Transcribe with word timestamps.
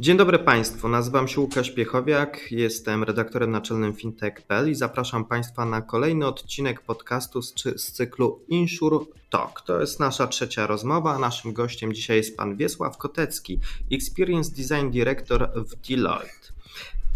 Dzień 0.00 0.16
dobry 0.16 0.38
Państwu, 0.38 0.88
nazywam 0.88 1.28
się 1.28 1.40
Łukasz 1.40 1.70
Piechowiak, 1.70 2.52
jestem 2.52 3.04
redaktorem 3.04 3.50
naczelnym 3.50 3.94
fintech.pl 3.94 4.70
i 4.70 4.74
zapraszam 4.74 5.24
Państwa 5.24 5.64
na 5.64 5.82
kolejny 5.82 6.26
odcinek 6.26 6.80
podcastu 6.80 7.42
z, 7.42 7.54
z 7.76 7.92
cyklu 7.92 8.40
Insure 8.48 8.98
Talk. 9.30 9.60
To 9.60 9.80
jest 9.80 10.00
nasza 10.00 10.26
trzecia 10.26 10.66
rozmowa, 10.66 11.18
naszym 11.18 11.52
gościem 11.52 11.92
dzisiaj 11.92 12.16
jest 12.16 12.36
pan 12.36 12.56
Wiesław 12.56 12.98
Kotecki, 12.98 13.58
Experience 13.92 14.50
Design 14.50 14.90
Director 14.90 15.50
w 15.54 15.88
Deloitte. 15.88 16.55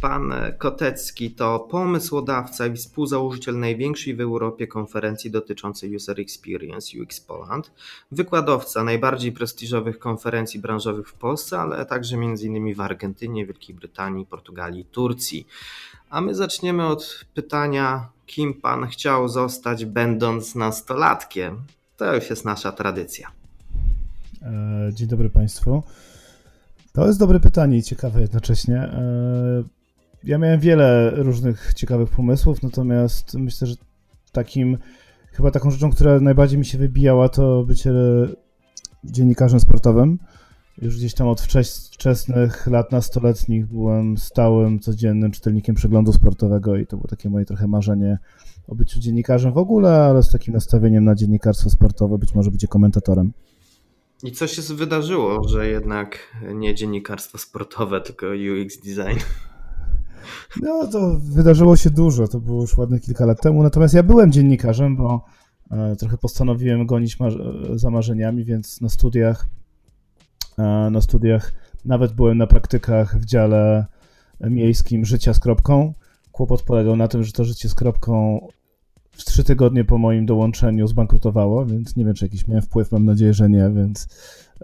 Pan 0.00 0.34
Kotecki 0.58 1.30
to 1.30 1.58
pomysłodawca 1.58 2.66
i 2.66 2.76
współzałożyciel 2.76 3.58
największej 3.58 4.14
w 4.14 4.20
Europie 4.20 4.66
konferencji 4.66 5.30
dotyczącej 5.30 5.96
User 5.96 6.20
Experience 6.20 7.02
UX 7.02 7.20
Poland, 7.20 7.70
wykładowca 8.12 8.84
najbardziej 8.84 9.32
prestiżowych 9.32 9.98
konferencji 9.98 10.60
branżowych 10.60 11.08
w 11.08 11.14
Polsce, 11.14 11.60
ale 11.60 11.86
także 11.86 12.16
m.in. 12.16 12.74
w 12.74 12.80
Argentynie, 12.80 13.46
Wielkiej 13.46 13.76
Brytanii, 13.76 14.26
Portugalii, 14.26 14.84
Turcji. 14.84 15.46
A 16.10 16.20
my 16.20 16.34
zaczniemy 16.34 16.86
od 16.86 17.24
pytania, 17.34 18.08
kim 18.26 18.54
pan 18.54 18.86
chciał 18.86 19.28
zostać, 19.28 19.84
będąc 19.84 20.54
nastolatkiem? 20.54 21.62
To 21.96 22.14
już 22.14 22.30
jest 22.30 22.44
nasza 22.44 22.72
tradycja. 22.72 23.30
E, 24.42 24.90
dzień 24.92 25.08
dobry 25.08 25.30
Państwu. 25.30 25.82
To 26.92 27.06
jest 27.06 27.18
dobre 27.18 27.40
pytanie 27.40 27.78
i 27.78 27.82
ciekawe 27.82 28.20
jednocześnie. 28.20 28.90
Ja 30.24 30.38
miałem 30.38 30.60
wiele 30.60 31.10
różnych 31.10 31.74
ciekawych 31.74 32.10
pomysłów, 32.10 32.62
natomiast 32.62 33.34
myślę, 33.34 33.66
że 33.66 33.74
takim, 34.32 34.78
chyba 35.32 35.50
taką 35.50 35.70
rzeczą, 35.70 35.90
która 35.90 36.20
najbardziej 36.20 36.58
mi 36.58 36.64
się 36.64 36.78
wybijała, 36.78 37.28
to 37.28 37.64
bycie 37.64 37.92
dziennikarzem 39.04 39.60
sportowym. 39.60 40.18
Już 40.82 40.96
gdzieś 40.96 41.14
tam 41.14 41.28
od 41.28 41.40
wczesnych 41.92 42.66
lat 42.66 42.92
nastoletnich 42.92 43.66
byłem 43.66 44.18
stałym, 44.18 44.80
codziennym 44.80 45.30
czytelnikiem 45.30 45.74
przeglądu 45.74 46.12
sportowego 46.12 46.76
i 46.76 46.86
to 46.86 46.96
było 46.96 47.08
takie 47.08 47.30
moje 47.30 47.44
trochę 47.44 47.68
marzenie 47.68 48.18
o 48.68 48.74
byciu 48.74 49.00
dziennikarzem 49.00 49.52
w 49.52 49.58
ogóle, 49.58 49.90
ale 49.90 50.22
z 50.22 50.30
takim 50.30 50.54
nastawieniem 50.54 51.04
na 51.04 51.14
dziennikarstwo 51.14 51.70
sportowe, 51.70 52.18
być 52.18 52.34
może 52.34 52.50
bycie 52.50 52.68
komentatorem. 52.68 53.32
I 54.22 54.32
co 54.32 54.46
się 54.46 54.74
wydarzyło, 54.74 55.48
że 55.48 55.68
jednak 55.68 56.36
nie 56.54 56.74
dziennikarstwo 56.74 57.38
sportowe, 57.38 58.00
tylko 58.00 58.26
UX 58.26 58.78
design? 58.78 59.18
No 60.62 60.86
to 60.86 61.18
wydarzyło 61.22 61.76
się 61.76 61.90
dużo, 61.90 62.28
to 62.28 62.40
było 62.40 62.60
już 62.60 62.78
ładne 62.78 63.00
kilka 63.00 63.26
lat 63.26 63.40
temu, 63.40 63.62
natomiast 63.62 63.94
ja 63.94 64.02
byłem 64.02 64.32
dziennikarzem, 64.32 64.96
bo 64.96 65.24
e, 65.70 65.96
trochę 65.96 66.18
postanowiłem 66.18 66.86
gonić 66.86 67.18
za 67.74 67.90
marzeniami, 67.90 68.44
więc 68.44 68.80
na 68.80 68.88
studiach, 68.88 69.46
e, 70.58 70.62
na 70.90 71.00
studiach 71.00 71.52
nawet 71.84 72.12
byłem 72.12 72.38
na 72.38 72.46
praktykach 72.46 73.18
w 73.18 73.24
dziale 73.24 73.86
miejskim 74.40 75.04
życia 75.04 75.34
z 75.34 75.40
kropką. 75.40 75.94
Kłopot 76.32 76.62
polegał 76.62 76.96
na 76.96 77.08
tym, 77.08 77.24
że 77.24 77.32
to 77.32 77.44
życie 77.44 77.68
z 77.68 77.74
kropką 77.74 78.46
w 79.10 79.24
trzy 79.24 79.44
tygodnie 79.44 79.84
po 79.84 79.98
moim 79.98 80.26
dołączeniu 80.26 80.86
zbankrutowało, 80.86 81.66
więc 81.66 81.96
nie 81.96 82.04
wiem, 82.04 82.14
czy 82.14 82.24
jakiś 82.24 82.46
miałem 82.46 82.62
wpływ, 82.62 82.92
mam 82.92 83.04
nadzieję, 83.04 83.34
że 83.34 83.50
nie, 83.50 83.70
więc 83.76 84.08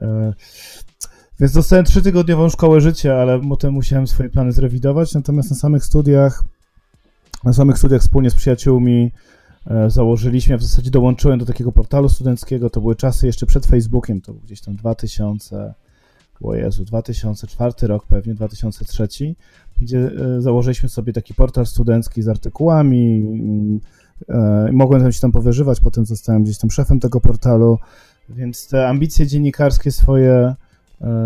e, 0.03 0.35
więc 1.41 1.53
dostałem 1.53 1.85
trzytygodniową 1.85 2.49
szkołę 2.49 2.81
życia, 2.81 3.15
ale 3.15 3.41
potem 3.41 3.75
musiałem 3.75 4.07
swoje 4.07 4.29
plany 4.29 4.53
zrewidować. 4.53 5.15
Natomiast 5.15 5.51
na 5.51 5.57
samych 5.57 5.85
studiach, 5.85 6.45
na 7.45 7.53
samych 7.53 7.79
studiach 7.79 8.01
wspólnie 8.01 8.31
z 8.31 8.35
przyjaciółmi 8.35 9.13
e, 9.67 9.91
założyliśmy, 9.91 10.59
w 10.59 10.63
zasadzie 10.63 10.91
dołączyłem 10.91 11.39
do 11.39 11.47
takiego 11.47 11.73
portalu 11.73 12.09
studenckiego. 12.09 12.71
To 12.71 12.81
były 12.81 12.97
czasy 12.97 13.27
jeszcze 13.27 13.47
przed 13.47 13.67
Facebookiem, 13.67 14.21
to 14.21 14.33
był 14.33 14.43
gdzieś 14.43 14.61
tam 14.61 14.77
2000, 14.77 15.75
o 16.43 16.55
Jezu, 16.55 16.85
2004 16.85 17.87
rok, 17.87 18.07
pewnie 18.07 18.35
2003, 18.35 19.09
gdzie 19.83 20.11
e, 20.37 20.41
założyliśmy 20.41 20.89
sobie 20.89 21.13
taki 21.13 21.35
portal 21.35 21.67
studencki 21.67 22.23
z 22.23 22.29
artykułami. 22.29 23.27
E, 24.29 24.69
mogłem 24.73 25.03
tam 25.03 25.13
się 25.13 25.21
tam 25.21 25.33
powyżywać, 25.33 25.81
potem 25.81 26.07
zostałem 26.07 26.45
gdzieś 26.45 26.59
tam 26.59 26.71
szefem 26.71 27.01
tego 27.01 27.21
portalu, 27.21 27.79
więc 28.29 28.69
te 28.69 28.89
ambicje 28.89 29.27
dziennikarskie 29.27 29.93
swoje 29.93 30.55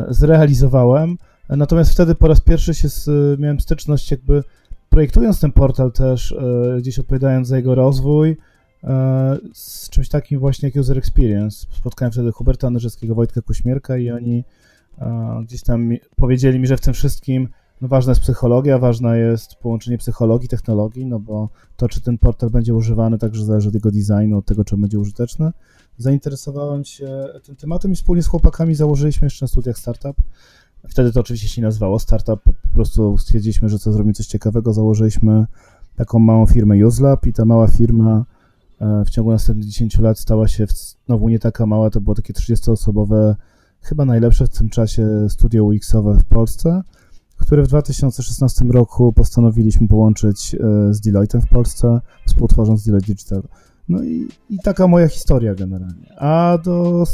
zrealizowałem. 0.08 1.18
Natomiast 1.48 1.92
wtedy 1.92 2.14
po 2.14 2.28
raz 2.28 2.40
pierwszy 2.40 2.74
się 2.74 2.88
z, 2.88 3.08
miałem 3.40 3.60
styczność 3.60 4.10
jakby 4.10 4.44
projektując 4.88 5.40
ten 5.40 5.52
portal 5.52 5.92
też, 5.92 6.32
e, 6.32 6.78
gdzieś 6.78 6.98
odpowiadając 6.98 7.48
za 7.48 7.56
jego 7.56 7.74
rozwój, 7.74 8.36
e, 8.84 9.38
z 9.52 9.90
czymś 9.90 10.08
takim 10.08 10.40
właśnie 10.40 10.68
jak 10.68 10.76
User 10.76 10.98
Experience. 10.98 11.66
Spotkałem 11.70 12.12
wtedy 12.12 12.32
Huberta 12.32 12.70
Nerzyckiego, 12.70 13.14
Wojtka 13.14 13.42
Kuśmierka 13.42 13.96
i 13.96 14.10
oni 14.10 14.44
gdzieś 15.44 15.62
tam 15.62 15.90
powiedzieli 16.16 16.58
mi, 16.58 16.66
że 16.66 16.76
w 16.76 16.80
tym 16.80 16.94
wszystkim 16.94 17.48
no 17.80 17.88
ważna 17.88 18.10
jest 18.10 18.22
psychologia, 18.22 18.78
ważne 18.78 19.18
jest 19.18 19.54
połączenie 19.54 19.98
psychologii, 19.98 20.48
technologii, 20.48 21.06
no 21.06 21.20
bo 21.20 21.48
to, 21.76 21.88
czy 21.88 22.00
ten 22.00 22.18
portal 22.18 22.50
będzie 22.50 22.74
używany, 22.74 23.18
także 23.18 23.44
zależy 23.44 23.68
od 23.68 23.74
jego 23.74 23.90
designu, 23.90 24.38
od 24.38 24.46
tego, 24.46 24.64
czy 24.64 24.76
będzie 24.76 24.98
użyteczny 24.98 25.52
zainteresowałem 26.00 26.84
się 26.84 27.28
tym 27.42 27.56
tematem 27.56 27.92
i 27.92 27.94
wspólnie 27.94 28.22
z 28.22 28.26
chłopakami 28.26 28.74
założyliśmy 28.74 29.26
jeszcze 29.26 29.44
na 29.44 29.48
studiach 29.48 29.78
startup. 29.78 30.16
Wtedy 30.88 31.12
to 31.12 31.20
oczywiście 31.20 31.48
się 31.48 31.62
nazywało 31.62 31.98
startup, 31.98 32.42
po 32.42 32.74
prostu 32.74 33.18
stwierdziliśmy, 33.18 33.68
że 33.68 33.78
co 33.78 33.92
zrobimy 33.92 34.12
coś 34.12 34.26
ciekawego, 34.26 34.72
założyliśmy 34.72 35.46
taką 35.96 36.18
małą 36.18 36.46
firmę 36.46 36.86
UseLab 36.86 37.26
i 37.26 37.32
ta 37.32 37.44
mała 37.44 37.68
firma 37.68 38.24
e, 38.80 39.04
w 39.04 39.10
ciągu 39.10 39.30
następnych 39.30 39.66
10 39.66 39.98
lat 39.98 40.18
stała 40.18 40.48
się 40.48 40.66
znowu 41.06 41.28
nie 41.28 41.38
taka 41.38 41.66
mała, 41.66 41.90
to 41.90 42.00
było 42.00 42.14
takie 42.14 42.32
30-osobowe, 42.32 43.34
chyba 43.80 44.04
najlepsze 44.04 44.46
w 44.46 44.48
tym 44.48 44.68
czasie 44.68 45.26
studio 45.28 45.64
UX-owe 45.64 46.18
w 46.18 46.24
Polsce, 46.24 46.82
które 47.40 47.62
w 47.62 47.68
2016 47.68 48.64
roku 48.64 49.12
postanowiliśmy 49.12 49.88
połączyć 49.88 50.54
e, 50.54 50.58
z 50.94 51.00
Deloittem 51.00 51.40
w 51.40 51.48
Polsce, 51.48 52.00
współtworząc 52.26 52.84
Deloitte 52.84 53.06
Digital. 53.06 53.42
No 53.88 54.02
i, 54.02 54.28
i 54.50 54.58
taka 54.58 54.88
moja 54.88 55.08
historia 55.08 55.54
generalnie. 55.54 56.14
A 56.18 56.58
do, 56.64 57.04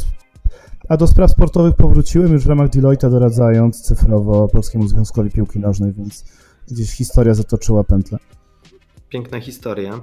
a 0.89 0.97
do 0.97 1.07
spraw 1.07 1.31
sportowych 1.31 1.77
powróciłem 1.77 2.33
już 2.33 2.45
w 2.45 2.49
ramach 2.49 2.69
Deloitte 2.71 3.11
doradzając 3.11 3.81
cyfrowo 3.81 4.49
Polskiemu 4.49 4.89
Związkowi 4.89 5.31
Piłki 5.31 5.59
Nożnej, 5.59 5.93
więc 5.93 6.25
gdzieś 6.69 6.91
historia 6.91 7.35
zatoczyła 7.35 7.85
pętlę. 7.85 8.19
Piękna 9.09 9.41
historia. 9.41 10.01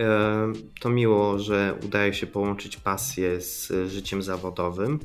E, 0.00 0.52
to 0.80 0.90
miło, 0.90 1.38
że 1.38 1.74
udaje 1.84 2.14
się 2.14 2.26
połączyć 2.26 2.76
pasję 2.76 3.40
z 3.40 3.72
życiem 3.88 4.22
zawodowym. 4.22 4.98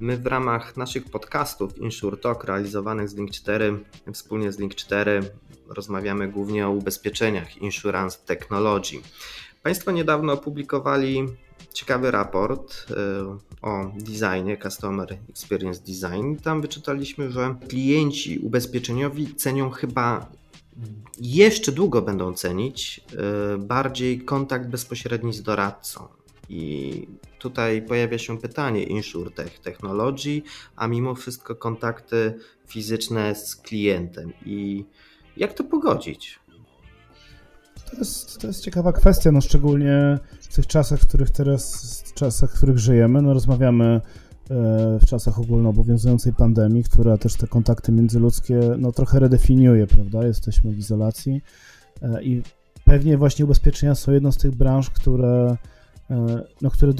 My 0.00 0.16
w 0.16 0.26
ramach 0.26 0.76
naszych 0.76 1.04
podcastów 1.04 1.78
Insure 1.78 2.16
Talk 2.16 2.44
realizowanych 2.44 3.08
z 3.08 3.14
Link 3.14 3.30
4, 3.30 3.78
wspólnie 4.12 4.52
z 4.52 4.58
Link 4.58 4.74
4 4.74 5.20
rozmawiamy 5.68 6.28
głównie 6.28 6.66
o 6.66 6.70
ubezpieczeniach 6.70 7.56
Insurance 7.56 8.18
Technology. 8.26 8.96
Państwo 9.62 9.90
niedawno 9.90 10.32
opublikowali 10.32 11.26
ciekawy 11.72 12.10
raport 12.10 12.86
e, 12.90 13.38
o 13.62 13.92
designie, 13.96 14.58
Customer 14.62 15.18
Experience 15.30 15.80
Design. 15.80 16.36
Tam 16.42 16.62
wyczytaliśmy, 16.62 17.30
że 17.32 17.54
klienci 17.68 18.38
ubezpieczeniowi 18.38 19.34
cenią 19.34 19.70
chyba 19.70 20.26
jeszcze 21.20 21.72
długo 21.72 22.02
będą 22.02 22.34
cenić 22.34 23.00
e, 23.54 23.58
bardziej 23.58 24.20
kontakt 24.20 24.68
bezpośredni 24.68 25.32
z 25.32 25.42
doradcą. 25.42 26.08
I 26.48 27.08
tutaj 27.38 27.82
pojawia 27.82 28.18
się 28.18 28.38
pytanie 28.38 28.82
InsurTech 28.82 29.58
Technology, 29.58 30.42
a 30.76 30.88
mimo 30.88 31.14
wszystko 31.14 31.54
kontakty 31.54 32.34
fizyczne 32.66 33.34
z 33.34 33.56
klientem. 33.56 34.32
I 34.44 34.84
jak 35.36 35.52
to 35.52 35.64
pogodzić? 35.64 36.38
To 37.90 37.96
jest, 37.96 38.38
to 38.38 38.46
jest 38.46 38.60
ciekawa 38.60 38.92
kwestia, 38.92 39.32
no 39.32 39.40
szczególnie 39.40 40.18
w 40.40 40.54
tych 40.54 40.66
czasach, 40.66 41.00
w 41.00 41.08
których 41.08 41.30
teraz, 41.30 42.02
w 42.06 42.14
czasach, 42.14 42.50
w 42.50 42.56
których 42.56 42.78
żyjemy, 42.78 43.22
no 43.22 43.34
rozmawiamy 43.34 44.00
w 45.00 45.06
czasach 45.06 45.38
ogólnoobowiązującej 45.38 46.32
pandemii, 46.32 46.84
która 46.84 47.18
też 47.18 47.34
te 47.34 47.46
kontakty 47.46 47.92
międzyludzkie 47.92 48.60
no, 48.78 48.92
trochę 48.92 49.20
redefiniuje, 49.20 49.86
prawda? 49.86 50.26
Jesteśmy 50.26 50.72
w 50.72 50.78
izolacji 50.78 51.42
e, 52.02 52.22
i 52.22 52.42
pewnie 52.84 53.18
właśnie 53.18 53.44
ubezpieczenia 53.44 53.94
są 53.94 54.12
jedną 54.12 54.32
z 54.32 54.36
tych 54.36 54.54
branż, 54.54 54.90
które, 54.90 55.56
e, 56.10 56.42
no, 56.62 56.70
które 56.70 56.92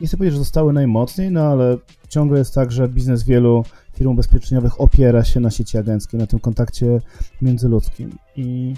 nie 0.00 0.06
chcę 0.06 0.16
powiedzieć, 0.16 0.34
że 0.34 0.38
zostały 0.38 0.72
najmocniej, 0.72 1.30
no 1.30 1.40
ale 1.40 1.76
ciągle 2.08 2.38
jest 2.38 2.54
tak, 2.54 2.72
że 2.72 2.88
biznes 2.88 3.22
wielu 3.22 3.64
firm 3.94 4.10
ubezpieczeniowych 4.10 4.80
opiera 4.80 5.24
się 5.24 5.40
na 5.40 5.50
sieci 5.50 5.78
agenckiej, 5.78 6.20
na 6.20 6.26
tym 6.26 6.38
kontakcie 6.38 7.00
międzyludzkim. 7.42 8.18
I 8.36 8.74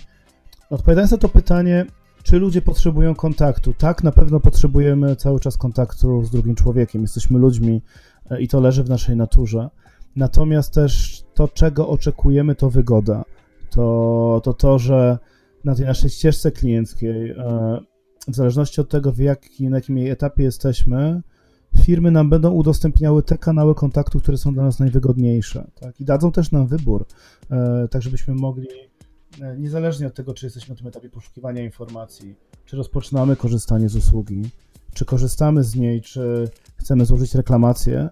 odpowiadając 0.71 1.11
na 1.11 1.19
to 1.19 1.29
pytanie, 1.29 1.87
czy 2.25 2.39
ludzie 2.39 2.63
potrzebują 2.63 3.15
kontaktu? 3.15 3.75
Tak, 3.79 4.03
na 4.03 4.13
pewno 4.13 4.41
potrzebujemy 4.41 5.17
cały 5.17 5.41
czas 5.41 5.57
kontaktu 5.57 6.25
z 6.25 6.31
drugim 6.31 6.55
człowiekiem. 6.55 7.03
Jesteśmy 7.03 7.39
ludźmi 7.39 7.83
e, 8.31 8.43
i 8.43 8.49
to 8.49 8.61
leży 8.61 8.85
w 8.85 8.89
naszej 8.89 9.17
naturze. 9.17 9.71
Natomiast 10.17 10.75
też 10.75 11.23
to, 11.35 11.49
czego 11.49 11.89
oczekujemy, 11.89 12.55
to 12.55 12.71
wygoda. 12.71 13.25
To 13.71 14.41
to, 14.45 14.53
to 14.53 14.79
że 14.79 15.19
na 15.65 15.75
tej 15.75 15.87
naszej 15.87 16.11
ścieżce 16.11 16.53
klienckiej, 16.53 17.31
e, 17.31 17.79
w 18.29 18.35
zależności 18.35 18.81
od 18.81 18.89
tego, 18.89 19.13
w 19.13 19.19
jaki, 19.19 19.69
na 19.69 19.77
jakim 19.77 19.99
jej 19.99 20.11
etapie 20.11 20.43
jesteśmy, 20.43 21.23
firmy 21.85 22.11
nam 22.11 22.31
będą 22.31 22.51
udostępniały 22.51 23.23
te 23.23 23.39
kanały 23.39 23.75
kontaktu, 23.75 24.21
które 24.21 24.39
są 24.39 24.55
dla 24.55 24.63
nas 24.63 24.79
najwygodniejsze. 24.79 25.71
Tak? 25.81 26.01
I 26.01 26.05
dadzą 26.05 26.33
też 26.33 26.51
nam 26.51 26.67
wybór, 26.67 27.07
e, 27.51 27.89
tak 27.91 28.03
żebyśmy 28.03 28.35
mogli, 28.35 28.69
niezależnie 29.59 30.07
od 30.07 30.15
tego, 30.15 30.35
czy 30.35 30.47
jesteśmy 30.47 30.75
na 30.75 30.79
tym 30.79 30.89
etapie 30.89 31.09
poszukiwania 31.09 31.63
informacji, 31.63 32.35
czy 32.65 32.77
rozpoczynamy 32.77 33.37
korzystanie 33.37 33.89
z 33.89 33.97
usługi, 33.97 34.43
czy 34.95 35.05
korzystamy 35.05 35.65
z 35.65 35.75
niej, 35.75 36.01
czy 36.01 36.51
chcemy 36.77 37.05
złożyć 37.05 37.35
reklamację, 37.35 38.09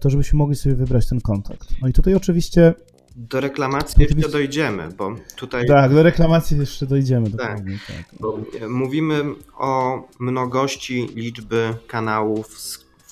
to 0.00 0.10
żebyśmy 0.10 0.38
mogli 0.38 0.56
sobie 0.56 0.74
wybrać 0.74 1.08
ten 1.08 1.20
kontakt. 1.20 1.68
No 1.82 1.88
i 1.88 1.92
tutaj 1.92 2.14
oczywiście 2.14 2.74
do 3.16 3.40
reklamacji 3.40 4.06
jeszcze 4.08 4.28
dojdziemy, 4.28 4.88
bo 4.98 5.16
tutaj. 5.36 5.66
Tak, 5.66 5.94
do 5.94 6.02
reklamacji 6.02 6.58
jeszcze 6.58 6.86
dojdziemy. 6.86 7.30
Tak, 7.30 7.58
tak. 7.58 8.14
Bo 8.20 8.38
mówimy 8.68 9.22
o 9.58 10.02
mnogości 10.20 11.08
liczby 11.14 11.74
kanałów, 11.86 12.56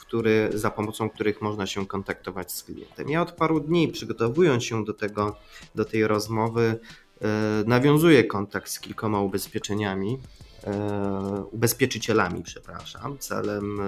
który, 0.01 0.51
za 0.55 0.71
pomocą 0.71 1.11
których 1.11 1.43
można 1.43 1.67
się 1.67 1.87
kontaktować 1.87 2.53
z 2.53 2.63
klientem. 2.63 3.09
Ja 3.09 3.23
od 3.23 3.33
paru 3.33 3.61
dni, 3.61 3.89
przygotowując 3.89 4.65
się 4.65 4.85
do, 4.85 4.95
tego, 4.95 5.37
do 5.75 5.85
tej 5.85 6.07
rozmowy, 6.07 6.79
yy, 7.25 7.31
nawiązuję 7.67 8.25
kontakt 8.25 8.71
z 8.71 8.81
kilkoma 8.81 9.21
ubezpieczeniami 9.21 10.19
E, 10.67 11.45
ubezpieczycielami, 11.51 12.43
przepraszam, 12.43 13.19
celem 13.19 13.81
e, 13.81 13.85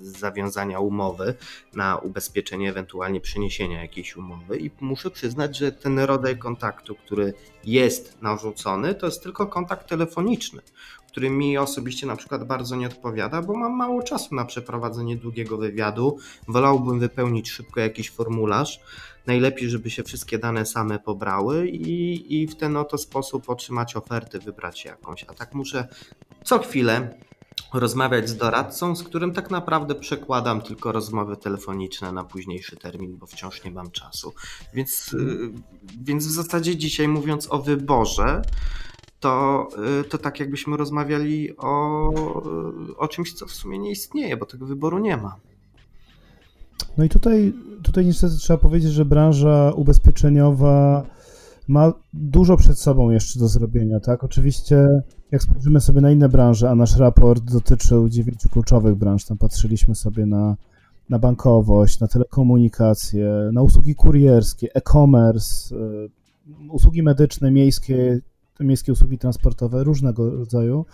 zawiązania 0.00 0.80
umowy 0.80 1.34
na 1.74 1.96
ubezpieczenie, 1.96 2.70
ewentualnie 2.70 3.20
przeniesienia 3.20 3.82
jakiejś 3.82 4.16
umowy. 4.16 4.58
I 4.58 4.70
muszę 4.80 5.10
przyznać, 5.10 5.58
że 5.58 5.72
ten 5.72 5.98
rodzaj 5.98 6.38
kontaktu, 6.38 6.94
który 6.94 7.34
jest 7.64 8.22
narzucony, 8.22 8.94
to 8.94 9.06
jest 9.06 9.22
tylko 9.22 9.46
kontakt 9.46 9.88
telefoniczny, 9.88 10.62
który 11.08 11.30
mi 11.30 11.58
osobiście 11.58 12.06
na 12.06 12.16
przykład 12.16 12.46
bardzo 12.46 12.76
nie 12.76 12.86
odpowiada, 12.86 13.42
bo 13.42 13.56
mam 13.56 13.76
mało 13.76 14.02
czasu 14.02 14.34
na 14.34 14.44
przeprowadzenie 14.44 15.16
długiego 15.16 15.56
wywiadu. 15.56 16.18
Wolałbym 16.48 17.00
wypełnić 17.00 17.50
szybko 17.50 17.80
jakiś 17.80 18.10
formularz 18.10 18.80
najlepiej, 19.26 19.70
żeby 19.70 19.90
się 19.90 20.02
wszystkie 20.02 20.38
dane 20.38 20.66
same 20.66 20.98
pobrały 20.98 21.68
i, 21.68 22.42
i 22.42 22.46
w 22.46 22.56
ten 22.56 22.76
oto 22.76 22.98
sposób 22.98 23.50
otrzymać 23.50 23.96
oferty, 23.96 24.38
wybrać 24.38 24.84
jakąś. 24.84 25.24
A 25.24 25.34
tak 25.34 25.54
muszę 25.54 25.88
co 26.44 26.58
chwilę 26.58 27.18
rozmawiać 27.74 28.28
z 28.28 28.36
doradcą, 28.36 28.96
z 28.96 29.02
którym 29.02 29.32
tak 29.32 29.50
naprawdę 29.50 29.94
przekładam 29.94 30.62
tylko 30.62 30.92
rozmowy 30.92 31.36
telefoniczne 31.36 32.12
na 32.12 32.24
późniejszy 32.24 32.76
termin, 32.76 33.16
bo 33.16 33.26
wciąż 33.26 33.64
nie 33.64 33.70
mam 33.70 33.90
czasu. 33.90 34.34
Więc, 34.74 35.12
y, 35.12 35.52
więc 36.02 36.26
w 36.26 36.30
zasadzie 36.30 36.76
dzisiaj 36.76 37.08
mówiąc 37.08 37.46
o 37.50 37.58
wyborze, 37.58 38.42
to, 39.20 39.68
y, 40.00 40.04
to 40.04 40.18
tak 40.18 40.40
jakbyśmy 40.40 40.76
rozmawiali 40.76 41.56
o, 41.56 42.08
o 42.96 43.08
czymś, 43.08 43.32
co 43.32 43.46
w 43.46 43.52
sumie 43.52 43.78
nie 43.78 43.90
istnieje, 43.90 44.36
bo 44.36 44.46
tego 44.46 44.66
wyboru 44.66 44.98
nie 44.98 45.16
ma. 45.16 45.36
No 46.98 47.04
i 47.04 47.08
tutaj, 47.08 47.52
tutaj 47.82 48.06
niestety 48.06 48.36
trzeba 48.36 48.58
powiedzieć, 48.58 48.92
że 48.92 49.04
branża 49.04 49.72
ubezpieczeniowa 49.76 51.06
ma 51.68 51.92
dużo 52.12 52.56
przed 52.56 52.78
sobą 52.78 53.10
jeszcze 53.10 53.38
do 53.40 53.48
zrobienia, 53.48 54.00
tak? 54.00 54.24
Oczywiście, 54.24 54.88
jak 55.30 55.42
spojrzymy 55.42 55.80
sobie 55.80 56.00
na 56.00 56.10
inne 56.10 56.28
branże, 56.28 56.70
a 56.70 56.74
nasz 56.74 56.96
raport 56.96 57.44
dotyczył 57.44 58.08
dziewięciu 58.08 58.48
kluczowych 58.48 58.94
branż, 58.94 59.24
tam 59.24 59.38
patrzyliśmy 59.38 59.94
sobie 59.94 60.26
na, 60.26 60.56
na 61.08 61.18
bankowość, 61.18 62.00
na 62.00 62.08
telekomunikację, 62.08 63.50
na 63.52 63.62
usługi 63.62 63.94
kurierskie, 63.94 64.68
e-commerce, 64.74 65.76
y, 65.76 66.10
usługi 66.70 67.02
medyczne, 67.02 67.50
miejskie, 67.50 68.20
miejskie 68.60 68.92
usługi 68.92 69.18
transportowe, 69.18 69.84
różnego 69.84 70.30
rodzaju, 70.30 70.86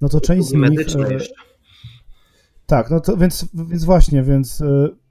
no 0.00 0.08
to 0.08 0.20
część 0.20 0.48
z 0.48 0.52
nich... 0.52 0.80
E, 0.96 1.18
tak, 2.66 2.90
no 2.90 3.00
to 3.00 3.16
więc, 3.16 3.46
więc 3.54 3.84
właśnie, 3.84 4.22
więc 4.22 4.60
y, 4.60 5.01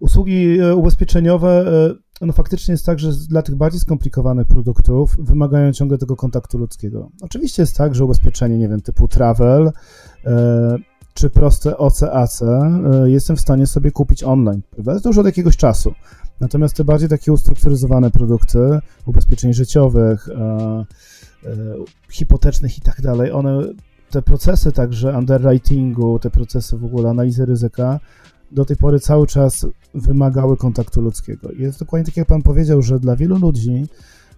Usługi 0.00 0.60
e, 0.60 0.74
ubezpieczeniowe, 0.74 1.72
e, 2.20 2.26
no 2.26 2.32
faktycznie 2.32 2.72
jest 2.72 2.86
tak, 2.86 2.98
że 2.98 3.12
dla 3.28 3.42
tych 3.42 3.54
bardziej 3.54 3.80
skomplikowanych 3.80 4.46
produktów 4.46 5.16
wymagają 5.18 5.72
ciągle 5.72 5.98
tego 5.98 6.16
kontaktu 6.16 6.58
ludzkiego. 6.58 7.10
Oczywiście 7.22 7.62
jest 7.62 7.76
tak, 7.76 7.94
że 7.94 8.04
ubezpieczenie, 8.04 8.58
nie 8.58 8.68
wiem, 8.68 8.80
typu 8.80 9.08
travel 9.08 9.72
e, 10.24 10.76
czy 11.14 11.30
proste 11.30 11.78
OCAC 11.78 12.42
jestem 13.04 13.36
w 13.36 13.40
stanie 13.40 13.66
sobie 13.66 13.90
kupić 13.90 14.24
online, 14.24 14.62
prawda? 14.70 15.00
To 15.00 15.08
już 15.08 15.18
od 15.18 15.26
jakiegoś 15.26 15.56
czasu. 15.56 15.92
Natomiast 16.40 16.76
te 16.76 16.84
bardziej 16.84 17.08
takie 17.08 17.32
ustrukturyzowane 17.32 18.10
produkty 18.10 18.58
ubezpieczeń 19.06 19.52
życiowych, 19.52 20.28
hipotecznych 22.10 22.78
i 22.78 22.80
tak 22.80 23.00
dalej, 23.00 23.32
one 23.32 23.62
te 24.10 24.22
procesy 24.22 24.72
także 24.72 25.18
underwritingu, 25.18 26.18
te 26.18 26.30
procesy 26.30 26.78
w 26.78 26.84
ogóle 26.84 27.10
analizy 27.10 27.46
ryzyka 27.46 28.00
do 28.52 28.64
tej 28.64 28.76
pory 28.76 29.00
cały 29.00 29.26
czas 29.26 29.66
wymagały 29.94 30.56
kontaktu 30.56 31.00
ludzkiego. 31.00 31.50
I 31.50 31.62
jest 31.62 31.78
dokładnie 31.78 32.06
tak, 32.06 32.16
jak 32.16 32.26
Pan 32.26 32.42
powiedział, 32.42 32.82
że 32.82 33.00
dla 33.00 33.16
wielu 33.16 33.38
ludzi 33.38 33.86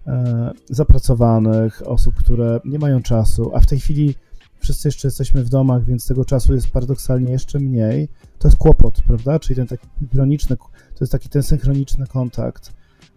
e, 0.06 0.50
zapracowanych, 0.70 1.82
osób, 1.86 2.14
które 2.14 2.60
nie 2.64 2.78
mają 2.78 3.02
czasu, 3.02 3.50
a 3.54 3.60
w 3.60 3.66
tej 3.66 3.80
chwili 3.80 4.14
wszyscy 4.58 4.88
jeszcze 4.88 5.08
jesteśmy 5.08 5.44
w 5.44 5.48
domach, 5.48 5.84
więc 5.84 6.06
tego 6.06 6.24
czasu 6.24 6.54
jest 6.54 6.70
paradoksalnie 6.70 7.32
jeszcze 7.32 7.60
mniej, 7.60 8.08
to 8.38 8.48
jest 8.48 8.58
kłopot, 8.58 9.02
prawda? 9.06 9.38
Czyli 9.38 9.56
ten 9.56 9.66
taki 9.66 9.86
synchroniczny, 10.00 10.56
to 10.56 10.98
jest 11.00 11.12
taki 11.12 11.28
ten 11.28 11.42
synchroniczny 11.42 12.06
kontakt. 12.06 12.72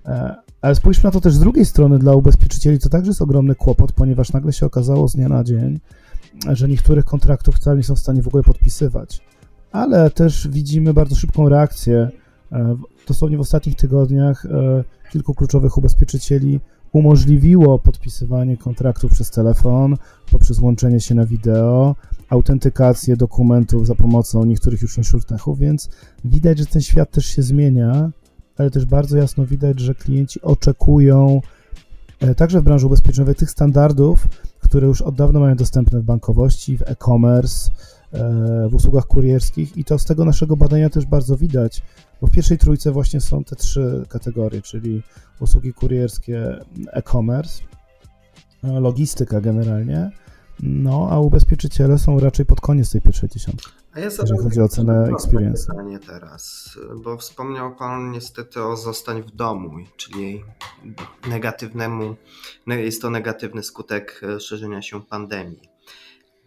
E, 0.05 0.35
ale 0.61 0.75
spójrzmy 0.75 1.03
na 1.03 1.11
to 1.11 1.21
też 1.21 1.33
z 1.33 1.39
drugiej 1.39 1.65
strony, 1.65 1.99
dla 1.99 2.15
ubezpieczycieli 2.15 2.79
to 2.79 2.89
także 2.89 3.09
jest 3.09 3.21
ogromny 3.21 3.55
kłopot, 3.55 3.91
ponieważ 3.91 4.33
nagle 4.33 4.53
się 4.53 4.65
okazało 4.65 5.07
z 5.07 5.15
dnia 5.15 5.29
na 5.29 5.43
dzień, 5.43 5.79
że 6.49 6.67
niektórych 6.67 7.05
kontraktów 7.05 7.55
wcale 7.55 7.77
nie 7.77 7.83
są 7.83 7.95
w 7.95 7.99
stanie 7.99 8.21
w 8.21 8.27
ogóle 8.27 8.43
podpisywać 8.43 9.21
ale 9.75 10.09
też 10.09 10.47
widzimy 10.47 10.93
bardzo 10.93 11.15
szybką 11.15 11.49
reakcję. 11.49 12.09
E, 12.51 12.77
dosłownie 13.07 13.37
w 13.37 13.41
ostatnich 13.41 13.75
tygodniach 13.75 14.45
e, 14.45 14.83
kilku 15.11 15.33
kluczowych 15.33 15.77
ubezpieczycieli 15.77 16.59
umożliwiło 16.91 17.79
podpisywanie 17.79 18.57
kontraktów 18.57 19.11
przez 19.11 19.31
telefon, 19.31 19.95
poprzez 20.31 20.59
łączenie 20.59 20.99
się 20.99 21.15
na 21.15 21.25
wideo, 21.25 21.95
autentykację 22.29 23.17
dokumentów 23.17 23.87
za 23.87 23.95
pomocą 23.95 24.45
niektórych 24.45 24.81
już 24.81 24.97
insurtechów, 24.97 25.59
więc 25.59 25.89
widać, 26.25 26.59
że 26.59 26.65
ten 26.65 26.81
świat 26.81 27.11
też 27.11 27.25
się 27.25 27.41
zmienia, 27.41 28.11
ale 28.57 28.71
też 28.71 28.85
bardzo 28.85 29.17
jasno 29.17 29.45
widać, 29.45 29.79
że 29.79 29.95
klienci 29.95 30.41
oczekują 30.41 31.41
e, 32.19 32.35
także 32.35 32.61
w 32.61 32.63
branży 32.63 32.87
ubezpieczeniowej 32.87 33.35
tych 33.35 33.51
standardów, 33.51 34.27
które 34.59 34.87
już 34.87 35.01
od 35.01 35.15
dawna 35.15 35.39
mają 35.39 35.55
dostępne 35.55 35.99
w 35.99 36.03
bankowości, 36.03 36.77
w 36.77 36.81
e-commerce, 36.81 37.71
w 38.69 38.75
usługach 38.75 39.05
kurierskich 39.05 39.77
i 39.77 39.83
to 39.83 39.99
z 39.99 40.05
tego 40.05 40.25
naszego 40.25 40.57
badania 40.57 40.89
też 40.89 41.05
bardzo 41.05 41.37
widać, 41.37 41.81
bo 42.21 42.27
w 42.27 42.31
pierwszej 42.31 42.57
trójce 42.57 42.91
właśnie 42.91 43.21
są 43.21 43.43
te 43.43 43.55
trzy 43.55 44.05
kategorie, 44.09 44.61
czyli 44.61 45.03
usługi 45.39 45.73
kurierskie, 45.73 46.59
e-commerce, 46.91 47.63
logistyka 48.63 49.41
generalnie, 49.41 50.11
no 50.59 51.07
a 51.11 51.19
ubezpieczyciele 51.19 51.99
są 51.99 52.19
raczej 52.19 52.45
pod 52.45 52.61
koniec 52.61 52.91
tej 52.91 53.01
pierwszej 53.01 53.29
dziesiątki. 53.29 53.69
A 53.93 53.99
ja 53.99 54.05
jeżeli 54.05 54.37
chodzi 54.37 54.61
o 54.61 54.67
cenę 54.67 55.07
experience. 55.07 55.67
Pytanie 55.67 55.99
teraz, 55.99 56.69
bo 57.03 57.17
wspomniał 57.17 57.75
Pan 57.75 58.11
niestety 58.11 58.63
o 58.63 58.77
zostań 58.77 59.23
w 59.23 59.31
domu, 59.31 59.71
czyli 59.97 60.43
negatywnemu, 61.29 62.15
jest 62.67 63.01
to 63.01 63.09
negatywny 63.09 63.63
skutek 63.63 64.21
szerzenia 64.39 64.81
się 64.81 65.01
pandemii 65.01 65.74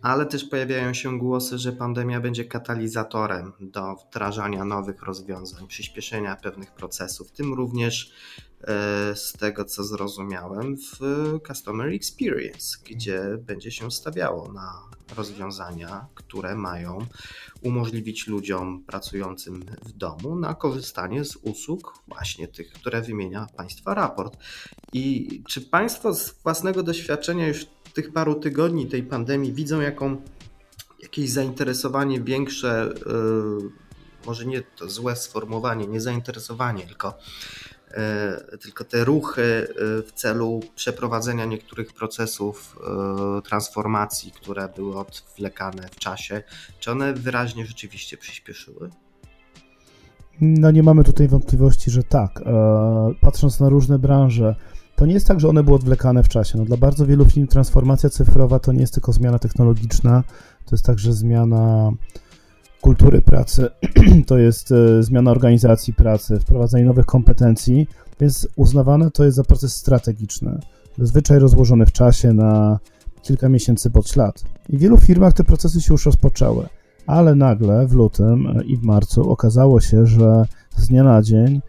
ale 0.02 0.26
też 0.26 0.44
pojawiają 0.44 0.94
się 0.94 1.18
głosy, 1.18 1.58
że 1.58 1.72
pandemia 1.72 2.20
będzie 2.20 2.44
katalizatorem 2.44 3.52
do 3.60 3.94
wdrażania 3.94 4.64
nowych 4.64 5.02
rozwiązań, 5.02 5.66
przyspieszenia 5.66 6.36
pewnych 6.36 6.74
procesów, 6.74 7.28
w 7.28 7.32
tym 7.32 7.54
również 7.54 8.12
e, 8.60 9.16
z 9.16 9.32
tego 9.32 9.64
co 9.64 9.84
zrozumiałem 9.84 10.76
w 10.76 10.98
Customer 11.46 11.88
Experience, 11.88 12.78
gdzie 12.84 13.20
będzie 13.38 13.70
się 13.70 13.90
stawiało 13.90 14.52
na 14.52 14.72
rozwiązania, 15.16 16.06
które 16.14 16.54
mają 16.54 16.98
umożliwić 17.62 18.26
ludziom 18.26 18.84
pracującym 18.84 19.64
w 19.82 19.92
domu 19.92 20.36
na 20.36 20.54
korzystanie 20.54 21.24
z 21.24 21.36
usług 21.36 21.94
właśnie 22.08 22.48
tych, 22.48 22.72
które 22.72 23.02
wymienia 23.02 23.46
Państwa 23.56 23.94
raport. 23.94 24.36
I 24.92 25.28
czy 25.48 25.60
Państwo 25.60 26.14
z 26.14 26.42
własnego 26.42 26.82
doświadczenia 26.82 27.48
już 27.48 27.66
tych 27.98 28.12
paru 28.12 28.34
tygodni 28.34 28.86
tej 28.86 29.02
pandemii 29.02 29.52
widzą, 29.52 29.80
jaką 29.80 30.16
jakieś 31.02 31.30
zainteresowanie 31.30 32.20
większe, 32.20 32.94
może 34.26 34.46
nie 34.46 34.62
to 34.62 34.90
złe 34.90 35.16
sformułowanie, 35.16 35.86
nie 35.86 36.00
zainteresowanie, 36.00 36.86
tylko 36.86 37.18
E, 37.90 38.58
tylko 38.60 38.84
te 38.84 39.04
ruchy 39.04 39.42
e, 39.42 40.02
w 40.02 40.12
celu 40.12 40.60
przeprowadzenia 40.74 41.44
niektórych 41.44 41.92
procesów 41.92 42.78
e, 43.38 43.42
transformacji, 43.42 44.32
które 44.32 44.68
były 44.76 44.98
odwlekane 44.98 45.88
w 45.88 45.96
czasie, 45.96 46.42
czy 46.80 46.90
one 46.90 47.12
wyraźnie 47.12 47.66
rzeczywiście 47.66 48.16
przyspieszyły? 48.16 48.90
No 50.40 50.70
nie 50.70 50.82
mamy 50.82 51.04
tutaj 51.04 51.28
wątpliwości, 51.28 51.90
że 51.90 52.02
tak. 52.02 52.42
Patrząc 53.20 53.60
na 53.60 53.68
różne 53.68 53.98
branże, 53.98 54.56
to 54.98 55.06
nie 55.06 55.14
jest 55.14 55.26
tak, 55.26 55.40
że 55.40 55.48
one 55.48 55.62
były 55.62 55.76
odwlekane 55.76 56.22
w 56.22 56.28
czasie. 56.28 56.58
No, 56.58 56.64
dla 56.64 56.76
bardzo 56.76 57.06
wielu 57.06 57.24
firm 57.24 57.46
transformacja 57.46 58.10
cyfrowa 58.10 58.58
to 58.58 58.72
nie 58.72 58.80
jest 58.80 58.94
tylko 58.94 59.12
zmiana 59.12 59.38
technologiczna, 59.38 60.24
to 60.64 60.76
jest 60.76 60.84
także 60.84 61.12
zmiana 61.12 61.90
kultury 62.80 63.20
pracy, 63.20 63.68
to 64.26 64.38
jest 64.38 64.72
e, 64.72 65.02
zmiana 65.02 65.30
organizacji 65.30 65.94
pracy, 65.94 66.40
wprowadzanie 66.40 66.84
nowych 66.84 67.06
kompetencji, 67.06 67.86
więc 68.20 68.48
uznawane 68.56 69.10
to 69.10 69.24
jest 69.24 69.36
za 69.36 69.44
proces 69.44 69.74
strategiczny, 69.74 70.58
zazwyczaj 70.98 71.38
rozłożony 71.38 71.86
w 71.86 71.92
czasie 71.92 72.32
na 72.32 72.78
kilka 73.22 73.48
miesięcy 73.48 73.90
bądź 73.90 74.16
lat. 74.16 74.44
I 74.68 74.76
w 74.76 74.80
wielu 74.80 74.96
firmach 74.96 75.32
te 75.32 75.44
procesy 75.44 75.80
się 75.80 75.94
już 75.94 76.06
rozpoczęły, 76.06 76.66
ale 77.06 77.34
nagle 77.34 77.86
w 77.86 77.92
lutym 77.92 78.46
e, 78.46 78.64
i 78.64 78.76
w 78.76 78.82
marcu 78.82 79.30
okazało 79.30 79.80
się, 79.80 80.06
że 80.06 80.44
z 80.76 80.88
dnia 80.88 81.04
na 81.04 81.22
dzień 81.22 81.60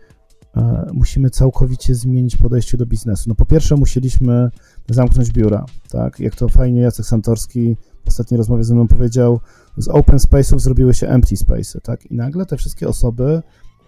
musimy 0.93 1.29
całkowicie 1.29 1.95
zmienić 1.95 2.37
podejście 2.37 2.77
do 2.77 2.85
biznesu. 2.85 3.29
No 3.29 3.35
po 3.35 3.45
pierwsze 3.45 3.75
musieliśmy 3.75 4.49
zamknąć 4.89 5.31
biura, 5.31 5.65
tak, 5.89 6.19
jak 6.19 6.35
to 6.35 6.49
fajnie 6.49 6.81
Jacek 6.81 7.05
Santorski 7.05 7.77
w 8.05 8.07
ostatniej 8.07 8.37
rozmowie 8.37 8.63
ze 8.63 8.75
mną 8.75 8.87
powiedział, 8.87 9.39
z 9.77 9.87
open 9.87 10.17
space'ów 10.17 10.59
zrobiły 10.59 10.93
się 10.93 11.07
empty 11.07 11.35
space'y, 11.35 11.81
tak? 11.81 12.05
I 12.05 12.15
nagle 12.15 12.45
te 12.45 12.57
wszystkie 12.57 12.87
osoby 12.87 13.41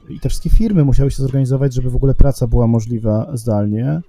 i 0.10 0.20
te 0.20 0.30
wszystkie 0.30 0.50
firmy 0.50 0.84
musiały 0.84 1.12
się 1.12 1.24
zorganizować, 1.24 1.74
żeby 1.74 1.90
w 1.90 1.96
ogóle 1.96 2.14
praca 2.14 2.48
była 2.48 2.68
możliwa 2.68 3.32
zdalnie. 3.34 4.02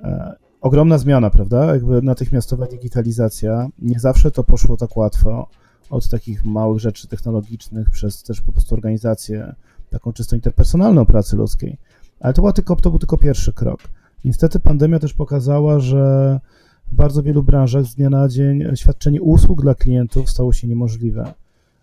E, 0.00 0.36
ogromna 0.60 0.98
zmiana, 0.98 1.30
prawda? 1.30 1.74
Jakby 1.74 2.02
natychmiastowa 2.02 2.66
digitalizacja. 2.66 3.68
Nie 3.78 4.00
zawsze 4.00 4.30
to 4.30 4.44
poszło 4.44 4.76
tak 4.76 4.96
łatwo 4.96 5.48
od 5.90 6.08
takich 6.08 6.44
małych 6.44 6.80
rzeczy 6.80 7.08
technologicznych 7.08 7.90
przez 7.90 8.22
też 8.22 8.40
po 8.40 8.52
prostu 8.52 8.74
organizację 8.74 9.54
taką 9.90 10.12
czysto 10.12 10.36
interpersonalną 10.36 11.06
pracy 11.06 11.36
ludzkiej. 11.36 11.78
Ale 12.20 12.34
to, 12.34 12.42
była 12.42 12.52
tylko, 12.52 12.76
to 12.76 12.90
był 12.90 12.98
tylko 12.98 13.16
pierwszy 13.16 13.52
krok. 13.52 13.80
Niestety 14.24 14.60
pandemia 14.60 14.98
też 14.98 15.14
pokazała, 15.14 15.80
że 15.80 16.40
w 16.92 16.94
bardzo 16.94 17.22
wielu 17.22 17.42
branżach 17.42 17.84
z 17.84 17.94
dnia 17.94 18.10
na 18.10 18.28
dzień 18.28 18.64
świadczenie 18.74 19.22
usług 19.22 19.62
dla 19.62 19.74
klientów 19.74 20.30
stało 20.30 20.52
się 20.52 20.68
niemożliwe. 20.68 21.34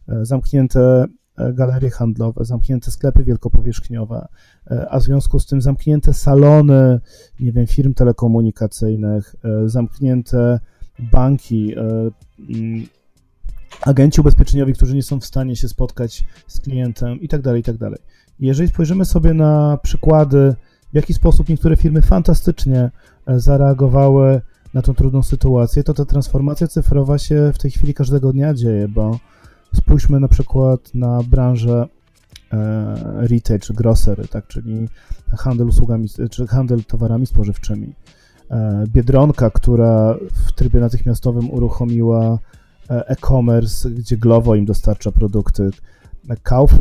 E, 0.09 0.25
zamknięte 0.25 1.05
e, 1.37 1.53
galerie 1.53 1.89
handlowe, 1.89 2.45
zamknięte 2.45 2.91
sklepy 2.91 3.23
wielkopowierzchniowe, 3.23 4.27
e, 4.71 4.89
a 4.89 4.99
w 4.99 5.03
związku 5.03 5.39
z 5.39 5.45
tym 5.45 5.61
zamknięte 5.61 6.13
salony, 6.13 6.99
nie 7.39 7.51
wiem, 7.51 7.67
firm 7.67 7.93
telekomunikacyjnych, 7.93 9.35
zamknięte 9.65 10.59
banki, 11.11 11.75
mm, 11.77 12.85
agenci 13.81 14.21
ubezpieczeniowi, 14.21 14.73
którzy 14.73 14.95
nie 14.95 15.03
są 15.03 15.19
w 15.19 15.25
stanie 15.25 15.55
się 15.55 15.67
spotkać 15.67 16.23
z 16.47 16.59
klientem 16.59 17.21
i 17.21 17.27
tak 17.27 17.41
dalej, 17.41 17.61
i 17.61 17.63
tak 17.63 17.77
dalej. 17.77 17.99
Jeżeli 18.39 18.69
spojrzymy 18.69 19.05
sobie 19.05 19.33
na 19.33 19.77
przykłady, 19.83 20.55
w 20.93 20.95
jaki 20.95 21.13
sposób 21.13 21.49
niektóre 21.49 21.75
firmy 21.77 22.01
fantastycznie 22.01 22.91
zareagowały 23.27 24.41
na 24.73 24.81
tą 24.81 24.93
trudną 24.93 25.23
sytuację, 25.23 25.83
to 25.83 25.93
ta 25.93 26.05
transformacja 26.05 26.67
cyfrowa 26.67 27.17
się 27.17 27.51
w 27.53 27.57
tej 27.57 27.71
chwili 27.71 27.93
każdego 27.93 28.33
dnia 28.33 28.53
dzieje, 28.53 28.87
bo 28.87 29.19
spójrzmy 29.73 30.19
na 30.19 30.27
przykład 30.27 30.95
na 30.95 31.23
branżę 31.23 31.87
e, 32.53 33.27
retail 33.27 33.59
czy 33.59 33.73
grocery, 33.73 34.27
tak, 34.27 34.47
czyli 34.47 34.89
handel 35.37 35.67
usługami, 35.67 36.09
czy 36.31 36.47
handel 36.47 36.83
towarami 36.83 37.25
spożywczymi. 37.25 37.93
E, 38.51 38.83
Biedronka, 38.87 39.49
która 39.49 40.15
w 40.47 40.51
trybie 40.51 40.79
natychmiastowym 40.79 41.51
uruchomiła 41.51 42.39
e, 42.89 43.07
e-commerce, 43.09 43.89
gdzie 43.89 44.17
Glovo 44.17 44.55
im 44.55 44.65
dostarcza 44.65 45.11
produkty. 45.11 45.69
Kauf, 46.43 46.71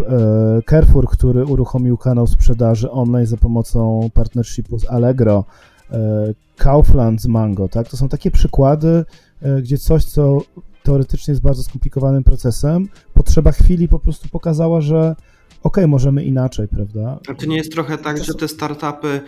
Carrefour, 0.71 1.09
który 1.09 1.45
uruchomił 1.45 1.97
kanał 1.97 2.27
sprzedaży 2.27 2.91
online 2.91 3.27
za 3.27 3.37
pomocą 3.37 4.11
partnershipu 4.15 4.79
z 4.79 4.91
Allegro, 4.91 5.45
E, 5.91 6.35
Kaufland 6.57 7.23
z 7.23 7.27
Mango, 7.27 7.69
tak? 7.69 7.89
To 7.89 7.97
są 7.97 8.09
takie 8.09 8.31
przykłady, 8.31 9.05
e, 9.43 9.63
gdzie 9.63 9.79
coś, 9.79 10.05
co 10.05 10.39
teoretycznie 10.83 11.33
jest 11.33 11.43
bardzo 11.43 11.63
skomplikowanym 11.63 12.25
procesem, 12.25 12.89
potrzeba 13.15 13.53
chwili 13.53 13.89
po 13.89 13.99
prostu 13.99 14.29
pokazała, 14.29 14.81
że 14.81 15.17
ok, 15.63 15.77
możemy 15.89 16.25
inaczej, 16.25 16.69
prawda? 16.69 17.19
A 17.29 17.35
to 17.35 17.47
nie 17.47 17.57
jest 17.57 17.73
trochę 17.73 17.99
tak, 17.99 18.25
że 18.25 18.35
te 18.35 18.49
startupy 18.49 19.09
e, 19.09 19.21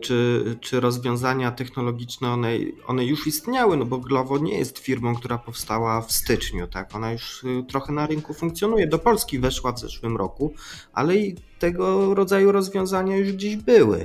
czy, 0.00 0.44
czy 0.60 0.80
rozwiązania 0.80 1.50
technologiczne, 1.50 2.30
one, 2.30 2.48
one 2.86 3.04
już 3.04 3.26
istniały, 3.26 3.76
no 3.76 3.84
bo 3.84 3.98
Glovo 3.98 4.38
nie 4.38 4.58
jest 4.58 4.78
firmą, 4.78 5.14
która 5.14 5.38
powstała 5.38 6.00
w 6.00 6.12
styczniu, 6.12 6.66
tak? 6.66 6.94
Ona 6.94 7.12
już 7.12 7.44
trochę 7.68 7.92
na 7.92 8.06
rynku 8.06 8.34
funkcjonuje. 8.34 8.86
Do 8.86 8.98
Polski 8.98 9.38
weszła 9.38 9.72
w 9.72 9.80
zeszłym 9.80 10.16
roku, 10.16 10.54
ale 10.92 11.16
i 11.16 11.36
tego 11.58 12.14
rodzaju 12.14 12.52
rozwiązania 12.52 13.16
już 13.16 13.32
gdzieś 13.32 13.56
były. 13.56 13.98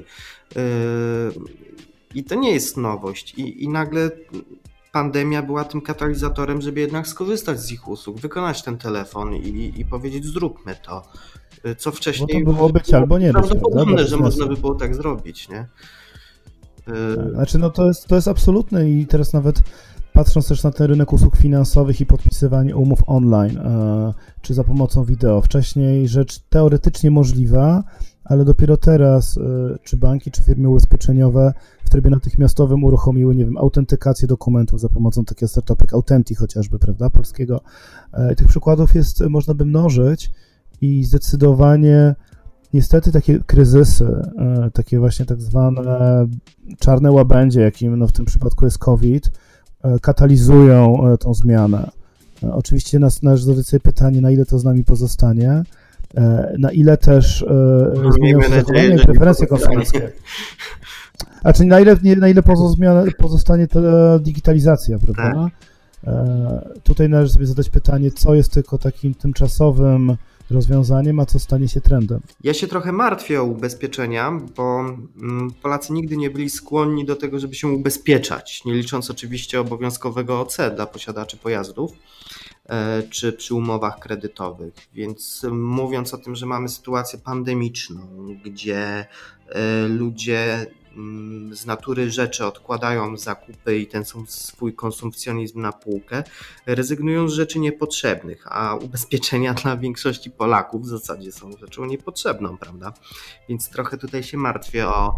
Yy, 0.56 0.62
I 2.16 2.24
to 2.24 2.36
nie 2.36 2.52
jest 2.52 2.78
nowość. 2.78 3.34
I, 3.34 3.64
I 3.64 3.70
nagle 3.70 4.12
pandemia 4.92 5.42
była 5.42 5.64
tym 5.64 5.82
katalizatorem, 5.82 6.62
żeby 6.62 6.80
jednak 6.80 7.08
skorzystać 7.08 7.60
z 7.60 7.72
ich 7.72 7.88
usług, 7.88 8.20
wykonać 8.20 8.64
ten 8.64 8.78
telefon 8.78 9.36
i, 9.36 9.74
i 9.78 9.86
powiedzieć 9.86 10.26
zróbmy 10.26 10.76
to. 10.86 11.04
Yy, 11.64 11.76
co 11.76 11.92
wcześniej 11.92 12.44
Bo 12.44 12.52
to 12.52 12.58
było 12.58 12.70
być 12.70 12.94
albo 12.94 13.20
nie 13.20 13.32
prawdopodobne, 13.32 13.96
być, 13.96 14.10
że 14.10 14.18
można 14.18 14.46
by 14.46 14.56
było 14.56 14.76
tak 14.76 14.96
zrobić, 14.96 15.50
nie? 15.50 15.68
Yy, 16.88 17.16
tak, 17.16 17.34
znaczy, 17.34 17.58
no 17.58 17.70
to 17.70 17.88
jest, 17.88 18.08
to 18.08 18.16
jest 18.16 18.28
absolutne 18.28 18.90
i 18.90 19.06
teraz 19.06 19.34
nawet 19.34 19.62
patrząc 20.14 20.48
też 20.48 20.64
na 20.64 20.72
ten 20.72 20.88
rynek 20.88 21.14
usług 21.14 21.38
finansowych 21.38 22.02
i 22.02 22.06
podpisywanie 22.06 22.76
umów 22.76 23.00
online, 23.08 23.60
czy 24.42 24.54
za 24.54 24.64
pomocą 24.64 25.04
wideo. 25.04 25.42
Wcześniej 25.42 26.08
rzecz 26.08 26.40
teoretycznie 26.40 27.12
możliwa, 27.12 27.84
ale 28.30 28.46
dopiero 28.46 28.78
teraz 28.78 29.38
y, 29.38 29.42
czy 29.84 29.98
banki, 29.98 30.32
czy 30.32 30.44
firmy 30.44 30.70
ubezpieczeniowe 30.70 31.54
w 31.86 31.90
trybie 31.90 32.10
natychmiastowym 32.10 32.84
uruchomiły, 32.84 33.36
nie 33.36 33.46
wiem, 33.46 33.58
autentykację 33.58 34.28
dokumentów 34.28 34.80
za 34.80 34.90
pomocą 34.90 35.26
takiego 35.26 35.48
startupu 35.48 35.84
jak 35.84 35.94
Authentic 35.94 36.40
chociażby, 36.40 36.80
prawda, 36.80 37.10
polskiego. 37.10 37.62
E, 38.14 38.36
tych 38.36 38.48
przykładów 38.48 38.96
jest, 38.96 39.22
można 39.22 39.54
by 39.54 39.66
mnożyć 39.66 40.32
i 40.82 41.04
zdecydowanie 41.04 42.16
niestety 42.74 43.12
takie 43.12 43.40
kryzysy, 43.40 44.22
e, 44.38 44.72
takie 44.74 45.00
właśnie 45.00 45.26
tak 45.26 45.42
zwane 45.42 45.82
czarne 46.80 47.12
łabędzie, 47.12 47.62
jakim 47.62 48.00
no 48.00 48.08
w 48.08 48.12
tym 48.12 48.26
przypadku 48.26 48.66
jest 48.66 48.78
COVID, 48.78 49.32
e, 49.84 50.00
katalizują 50.00 50.98
tą 51.20 51.34
zmianę. 51.34 51.90
Oczywiście 52.52 53.00
nas 53.00 53.24
należy 53.24 53.46
zadać 53.46 53.66
sobie 53.66 53.80
pytanie, 53.80 54.22
na 54.22 54.32
ile 54.32 54.46
to 54.46 54.60
z 54.60 54.64
nami 54.64 54.84
pozostanie, 54.84 55.64
E, 56.18 56.56
na 56.60 56.72
ile 56.72 56.98
też 56.98 57.42
e, 57.42 58.12
zmienią 58.12 58.42
się 58.42 58.50
zachowania 58.50 58.96
i 58.96 59.00
preferencje 59.00 59.48
konsumenckie. 59.48 60.12
A 61.44 61.54
czyli 61.54 61.70
na 61.70 61.80
ile, 61.80 61.98
na 62.18 62.28
ile 62.28 62.44
pozostanie 63.18 63.68
ta 63.68 63.80
digitalizacja, 64.20 65.00
prawda? 65.00 65.34
Tak. 65.34 66.14
E, 66.14 66.70
tutaj 66.84 67.10
należy 67.10 67.34
sobie 67.34 67.46
zadać 67.46 67.70
pytanie, 67.70 68.12
co 68.12 68.34
jest 68.34 68.54
tylko 68.54 68.78
takim 68.78 69.14
tymczasowym 69.14 70.16
rozwiązaniem, 70.52 71.20
a 71.20 71.26
co 71.26 71.40
stanie 71.40 71.68
się 71.68 71.82
trendem. 71.82 72.20
Ja 72.44 72.54
się 72.54 72.68
trochę 72.68 72.92
martwię 72.92 73.42
o 73.42 73.44
ubezpieczenia, 73.44 74.32
bo 74.56 74.80
mm, 75.22 75.52
Polacy 75.62 75.94
nigdy 75.94 76.18
nie 76.18 76.30
byli 76.30 76.50
skłonni 76.50 77.06
do 77.06 77.16
tego, 77.16 77.40
żeby 77.40 77.56
się 77.56 77.68
ubezpieczać, 77.68 78.66
nie 78.66 78.74
licząc 78.74 79.10
oczywiście 79.12 79.60
obowiązkowego 79.60 80.42
OC 80.42 80.58
dla 80.76 80.86
posiadaczy 80.86 81.38
pojazdów. 81.38 81.92
E, 82.70 83.04
czy 83.04 83.34
przy 83.34 83.56
umowach 83.56 84.00
kredytowych. 84.00 84.74
Więc 84.94 85.46
mówiąc 85.52 86.14
o 86.14 86.18
tym, 86.18 86.36
że 86.36 86.46
mamy 86.46 86.70
sytuację 86.70 87.20
pandemiczną, 87.20 88.08
gdzie 88.46 89.06
e, 89.48 89.88
ludzie 89.88 90.66
z 91.52 91.66
natury 91.66 92.12
rzeczy 92.12 92.46
odkładają 92.46 93.18
zakupy 93.18 93.78
i 93.78 93.88
ten 93.88 94.04
swój 94.28 94.74
konsumpcjonizm 94.74 95.62
na 95.62 95.72
półkę, 95.72 96.24
rezygnują 96.66 97.30
z 97.30 97.34
rzeczy 97.34 97.60
niepotrzebnych, 97.60 98.44
a 98.50 98.76
ubezpieczenia 98.76 99.54
dla 99.64 99.78
większości 99.78 100.32
Polaków 100.32 100.82
w 100.82 100.88
zasadzie 100.88 101.32
są 101.32 101.52
rzeczą 101.58 101.86
niepotrzebną, 101.86 102.58
prawda? 102.58 102.94
Więc 103.50 103.70
trochę 103.70 103.98
tutaj 103.98 104.24
się 104.24 104.38
martwię 104.38 104.88
o 104.88 105.00
o 105.00 105.18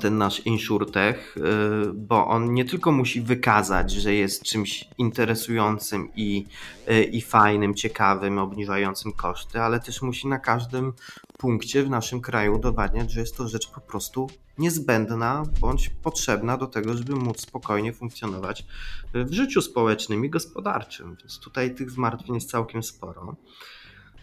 ten 0.00 0.18
nasz 0.18 0.46
InsurTech, 0.46 1.36
y, 1.36 1.92
bo 1.94 2.26
on 2.26 2.54
nie 2.54 2.64
tylko 2.64 2.92
musi 2.92 3.20
wykazać, 3.20 3.90
że 3.90 4.14
jest 4.14 4.42
czymś 4.42 4.84
interesującym 4.98 6.08
i, 6.16 6.46
y, 6.90 7.04
i 7.04 7.22
fajnym, 7.22 7.74
ciekawym, 7.74 8.38
obniżającym 8.38 9.12
koszty, 9.12 9.60
ale 9.60 9.80
też 9.80 10.02
musi 10.02 10.28
na 10.28 10.38
każdym 10.38 10.92
punkcie 11.38 11.82
w 11.82 11.90
naszym 11.90 12.20
kraju 12.20 12.54
udowadniać, 12.54 13.12
że 13.12 13.20
jest 13.20 13.36
to 13.36 13.48
rzecz 13.48 13.70
po 13.70 13.80
prostu 13.80 14.30
niezbędna 14.58 15.42
bądź 15.60 15.88
potrzebna 15.88 16.56
do 16.56 16.66
tego, 16.66 16.96
żeby 16.96 17.16
móc 17.16 17.40
spokojnie 17.40 17.92
funkcjonować 17.92 18.66
w 19.14 19.32
życiu 19.32 19.62
społecznym 19.62 20.24
i 20.24 20.30
gospodarczym. 20.30 21.16
Więc 21.20 21.38
tutaj 21.38 21.74
tych 21.74 21.90
zmartwień 21.90 22.34
jest 22.34 22.50
całkiem 22.50 22.82
sporo. 22.82 23.36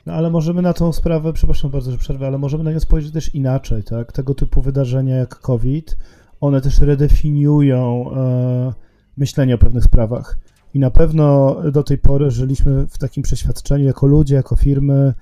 No 0.06 0.14
ale 0.14 0.30
możemy 0.30 0.62
na 0.62 0.74
tą 0.74 0.94
sprawę, 0.94 1.34
przepraszam 1.34 1.72
bardzo, 1.72 1.92
że 1.92 1.98
przerwę, 1.98 2.28
ale 2.28 2.38
możemy 2.38 2.64
na 2.64 2.72
nią 2.72 2.80
spojrzeć 2.80 3.14
też 3.14 3.36
inaczej, 3.36 3.84
tak? 3.84 4.12
Tego 4.12 4.36
typu 4.36 4.62
wydarzenia 4.62 5.16
jak 5.16 5.40
COVID, 5.40 5.98
one 6.42 6.62
też 6.62 6.80
redefiniują 6.80 8.12
e, 8.12 8.74
myślenie 9.18 9.56
o 9.56 9.58
pewnych 9.58 9.84
sprawach. 9.84 10.38
I 10.74 10.80
na 10.80 10.92
pewno 10.92 11.56
do 11.72 11.84
tej 11.84 11.98
pory 11.98 12.32
żyliśmy 12.32 12.88
w 12.88 12.98
takim 12.98 13.24
przeświadczeniu 13.24 13.86
jako 13.86 14.08
ludzie, 14.08 14.36
jako 14.36 14.56
firmy, 14.56 15.14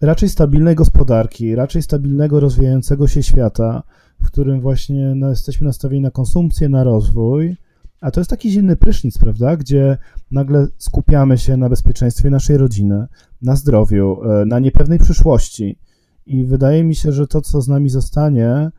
raczej 0.00 0.28
stabilnej 0.28 0.74
gospodarki, 0.74 1.54
raczej 1.54 1.82
stabilnego, 1.82 2.40
rozwijającego 2.40 3.08
się 3.08 3.22
świata, 3.22 3.82
w 4.20 4.26
którym 4.26 4.60
właśnie 4.60 5.14
no, 5.14 5.30
jesteśmy 5.30 5.66
nastawieni 5.66 6.02
na 6.02 6.10
konsumpcję, 6.10 6.68
na 6.68 6.84
rozwój, 6.84 7.56
a 8.00 8.10
to 8.10 8.20
jest 8.20 8.30
taki 8.30 8.50
zimny 8.50 8.76
prysznic, 8.76 9.18
prawda, 9.18 9.56
gdzie 9.56 9.98
nagle 10.30 10.66
skupiamy 10.78 11.38
się 11.38 11.56
na 11.56 11.68
bezpieczeństwie 11.68 12.30
naszej 12.30 12.56
rodziny, 12.56 13.06
na 13.42 13.56
zdrowiu, 13.56 14.20
e, 14.24 14.44
na 14.46 14.58
niepewnej 14.58 14.98
przyszłości. 14.98 15.78
I 16.26 16.46
wydaje 16.46 16.84
mi 16.84 16.94
się, 16.94 17.12
że 17.12 17.26
to, 17.26 17.40
co 17.40 17.60
z 17.60 17.68
nami 17.68 17.88
zostanie, 17.90 18.70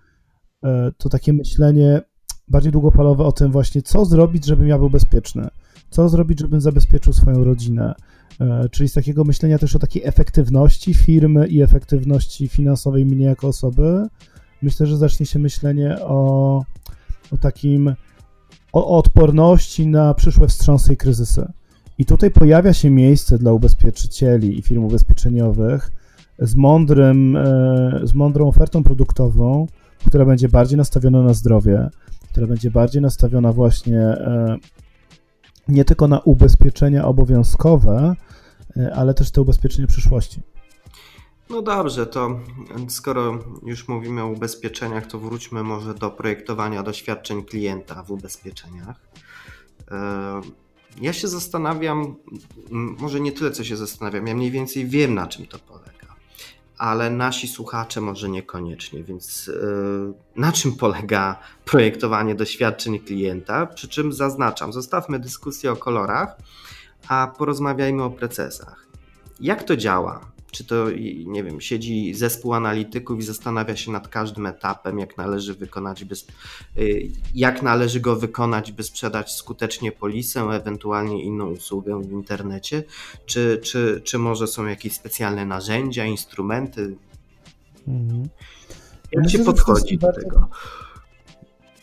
e, 0.63 0.91
to 0.97 1.09
takie 1.09 1.33
myślenie 1.33 2.01
bardziej 2.47 2.71
długofalowe 2.71 3.23
o 3.23 3.31
tym 3.31 3.51
właśnie, 3.51 3.81
co 3.81 4.05
zrobić, 4.05 4.45
żebym 4.45 4.67
ja 4.67 4.77
był 4.77 4.89
bezpieczny, 4.89 5.47
co 5.89 6.09
zrobić, 6.09 6.39
żebym 6.39 6.61
zabezpieczył 6.61 7.13
swoją 7.13 7.43
rodzinę. 7.43 7.95
E, 8.39 8.69
czyli 8.69 8.89
z 8.89 8.93
takiego 8.93 9.23
myślenia 9.23 9.59
też 9.59 9.75
o 9.75 9.79
takiej 9.79 10.05
efektywności 10.05 10.93
firmy 10.93 11.47
i 11.47 11.61
efektywności 11.61 12.47
finansowej 12.47 13.05
mnie 13.05 13.25
jako 13.25 13.47
osoby, 13.47 14.07
myślę, 14.61 14.85
że 14.85 14.97
zacznie 14.97 15.25
się 15.25 15.39
myślenie 15.39 15.97
o, 16.01 16.63
o 17.31 17.37
takim 17.37 17.95
o 18.73 18.97
odporności 18.97 19.87
na 19.87 20.13
przyszłe 20.13 20.47
wstrząsy 20.47 20.93
i 20.93 20.97
kryzysy. 20.97 21.51
I 21.99 22.05
tutaj 22.05 22.31
pojawia 22.31 22.73
się 22.73 22.89
miejsce 22.89 23.37
dla 23.37 23.53
ubezpieczycieli 23.53 24.59
i 24.59 24.61
firm 24.61 24.83
ubezpieczeniowych 24.83 25.91
z, 26.39 26.55
mądrym, 26.55 27.35
e, 27.35 27.99
z 28.03 28.13
mądrą 28.13 28.47
ofertą 28.47 28.83
produktową, 28.83 29.67
która 30.07 30.25
będzie 30.25 30.49
bardziej 30.49 30.77
nastawiona 30.77 31.23
na 31.23 31.33
zdrowie, 31.33 31.89
która 32.31 32.47
będzie 32.47 32.71
bardziej 32.71 33.01
nastawiona 33.01 33.53
właśnie 33.53 33.99
e, 33.99 34.57
nie 35.67 35.85
tylko 35.85 36.07
na 36.07 36.19
ubezpieczenia 36.19 37.05
obowiązkowe, 37.05 38.15
e, 38.77 38.95
ale 38.95 39.13
też 39.13 39.31
te 39.31 39.41
ubezpieczenia 39.41 39.87
przyszłości. 39.87 40.41
No 41.49 41.61
dobrze, 41.61 42.05
to 42.05 42.39
skoro 42.87 43.39
już 43.65 43.87
mówimy 43.87 44.23
o 44.23 44.27
ubezpieczeniach, 44.27 45.07
to 45.07 45.19
wróćmy 45.19 45.63
może 45.63 45.93
do 45.93 46.11
projektowania 46.11 46.83
doświadczeń 46.83 47.43
klienta 47.43 48.03
w 48.03 48.11
ubezpieczeniach. 48.11 49.09
Ja 51.01 51.13
się 51.13 51.27
zastanawiam, 51.27 52.15
może 52.71 53.19
nie 53.19 53.31
tyle 53.31 53.51
co 53.51 53.63
się 53.63 53.77
zastanawiam, 53.77 54.27
ja 54.27 54.35
mniej 54.35 54.51
więcej 54.51 54.87
wiem 54.87 55.13
na 55.15 55.27
czym 55.27 55.47
to 55.47 55.59
polega, 55.59 56.15
ale 56.77 57.09
nasi 57.09 57.47
słuchacze 57.47 58.01
może 58.01 58.29
niekoniecznie, 58.29 59.03
więc 59.03 59.51
e, 59.63 60.13
na 60.35 60.51
czym 60.51 60.75
polega 60.75 61.39
projektowanie 61.65 62.35
doświadczeń 62.35 62.99
klienta? 62.99 63.65
Przy 63.65 63.87
czym 63.87 64.13
zaznaczam, 64.13 64.73
zostawmy 64.73 65.19
dyskusję 65.19 65.71
o 65.71 65.75
kolorach, 65.75 66.37
a 67.07 67.33
porozmawiajmy 67.37 68.03
o 68.03 68.09
procesach. 68.09 68.87
Jak 69.39 69.63
to 69.63 69.77
działa? 69.77 70.21
Czy 70.51 70.63
to, 70.65 70.85
nie 71.25 71.43
wiem, 71.43 71.61
siedzi 71.61 72.13
zespół 72.13 72.53
analityków 72.53 73.19
i 73.19 73.23
zastanawia 73.23 73.75
się 73.75 73.91
nad 73.91 74.07
każdym 74.07 74.45
etapem, 74.45 74.99
jak 74.99 75.17
należy 75.17 75.53
wykonać, 75.53 76.05
by, 76.05 76.15
jak 77.35 77.61
należy 77.61 77.99
go 77.99 78.15
wykonać, 78.15 78.71
by 78.71 78.83
sprzedać 78.83 79.31
skutecznie 79.31 79.91
polisę, 79.91 80.41
ewentualnie 80.41 81.23
inną 81.23 81.47
usługę 81.47 82.01
w 82.01 82.11
internecie, 82.11 82.83
czy, 83.25 83.59
czy, 83.63 84.01
czy 84.03 84.17
może 84.17 84.47
są 84.47 84.65
jakieś 84.65 84.93
specjalne 84.93 85.45
narzędzia, 85.45 86.05
instrumenty? 86.05 86.95
Mhm. 87.87 88.29
Jak 89.11 89.23
myślę, 89.23 89.39
się 89.39 89.45
podchodzi 89.45 89.97
do 89.97 90.07
warto, 90.07 90.21
tego? 90.21 90.49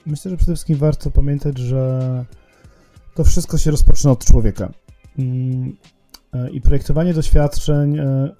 Myślę, 0.07 0.31
że 0.31 0.37
przede 0.37 0.53
wszystkim 0.53 0.77
warto 0.77 1.11
pamiętać, 1.11 1.59
że 1.59 2.25
to 3.15 3.25
wszystko 3.25 3.59
się 3.59 3.71
rozpoczyna 3.71 4.13
od 4.13 4.25
człowieka. 4.25 4.73
Mm, 5.19 5.77
e, 6.33 6.51
I 6.51 6.61
projektowanie 6.61 7.15
doświadczeń 7.15 7.99
e, 7.99 8.35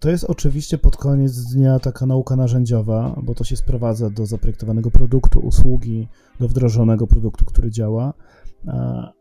to 0.00 0.10
jest 0.10 0.24
oczywiście 0.24 0.78
pod 0.78 0.96
koniec 0.96 1.44
dnia 1.44 1.78
taka 1.78 2.06
nauka 2.06 2.36
narzędziowa, 2.36 3.16
bo 3.22 3.34
to 3.34 3.44
się 3.44 3.56
sprowadza 3.56 4.10
do 4.10 4.26
zaprojektowanego 4.26 4.90
produktu, 4.90 5.40
usługi, 5.40 6.08
do 6.40 6.48
wdrożonego 6.48 7.06
produktu, 7.06 7.44
który 7.44 7.70
działa. 7.70 8.14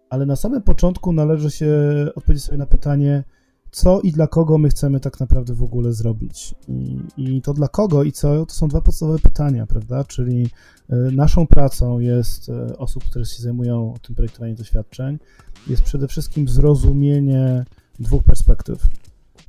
Ale 0.09 0.25
na 0.25 0.35
samym 0.35 0.61
początku 0.61 1.13
należy 1.13 1.51
się 1.51 1.71
odpowiedzieć 2.15 2.43
sobie 2.43 2.57
na 2.57 2.65
pytanie, 2.65 3.23
co 3.71 4.01
i 4.01 4.11
dla 4.11 4.27
kogo 4.27 4.57
my 4.57 4.69
chcemy 4.69 4.99
tak 4.99 5.19
naprawdę 5.19 5.53
w 5.53 5.63
ogóle 5.63 5.93
zrobić. 5.93 6.55
I, 6.67 6.99
I, 7.17 7.41
to 7.41 7.53
dla 7.53 7.67
kogo 7.67 8.03
i 8.03 8.11
co 8.11 8.45
to 8.45 8.53
są 8.53 8.67
dwa 8.67 8.81
podstawowe 8.81 9.19
pytania, 9.19 9.67
prawda? 9.67 10.03
Czyli 10.03 10.49
e, 10.89 10.95
naszą 10.95 11.47
pracą 11.47 11.99
jest 11.99 12.49
e, 12.49 12.77
osób, 12.77 13.03
które 13.03 13.25
się 13.25 13.43
zajmują 13.43 13.93
tym 14.01 14.15
projektowaniem 14.15 14.55
doświadczeń, 14.55 15.19
jest 15.67 15.81
przede 15.81 16.07
wszystkim 16.07 16.47
zrozumienie 16.47 17.65
dwóch 17.99 18.23
perspektyw, 18.23 18.87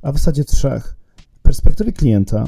a 0.01 0.11
w 0.11 0.17
zasadzie 0.17 0.43
trzech 0.43 1.00
perspektywy 1.43 1.93
klienta, 1.93 2.45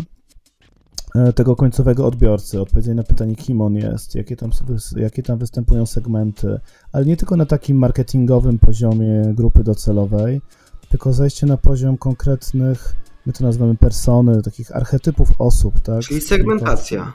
e, 1.16 1.34
tego 1.34 1.56
końcowego 1.56 2.08
odbiorcy, 2.08 2.62
odpowiedzieć 2.62 2.96
na 2.96 3.04
pytanie, 3.04 3.36
kim 3.36 3.62
on 3.62 3.76
jest, 3.76 4.16
jakie 4.16 4.36
tam, 4.36 4.52
jakie 4.96 5.24
tam 5.24 5.38
występują 5.38 5.86
segmenty, 5.86 6.60
ale 6.92 7.06
nie 7.06 7.18
tylko 7.18 7.38
na 7.38 7.46
takim 7.46 7.78
marketingowym 7.78 8.60
poziomie 8.60 9.22
grupy 9.34 9.64
docelowej, 9.64 10.42
tylko 10.90 11.14
zejście 11.14 11.46
na 11.46 11.58
poziom 11.58 11.98
konkretnych, 11.98 12.96
my 13.26 13.34
to 13.34 13.44
nazywamy 13.44 13.76
persony, 13.76 14.42
takich 14.42 14.76
archetypów 14.76 15.32
osób, 15.40 15.80
tak? 15.80 16.02
Czyli 16.02 16.22
segmentacja. 16.22 17.14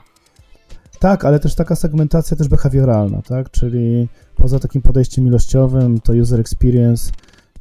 Tak, 0.99 1.25
ale 1.25 1.41
też 1.41 1.55
taka 1.55 1.77
segmentacja 1.77 2.37
też 2.37 2.49
behawioralna, 2.49 3.23
tak? 3.23 3.51
Czyli 3.51 4.09
poza 4.37 4.59
takim 4.59 4.83
podejściem 4.83 5.27
ilościowym, 5.27 6.01
to 6.01 6.13
user 6.13 6.41
experience 6.41 7.13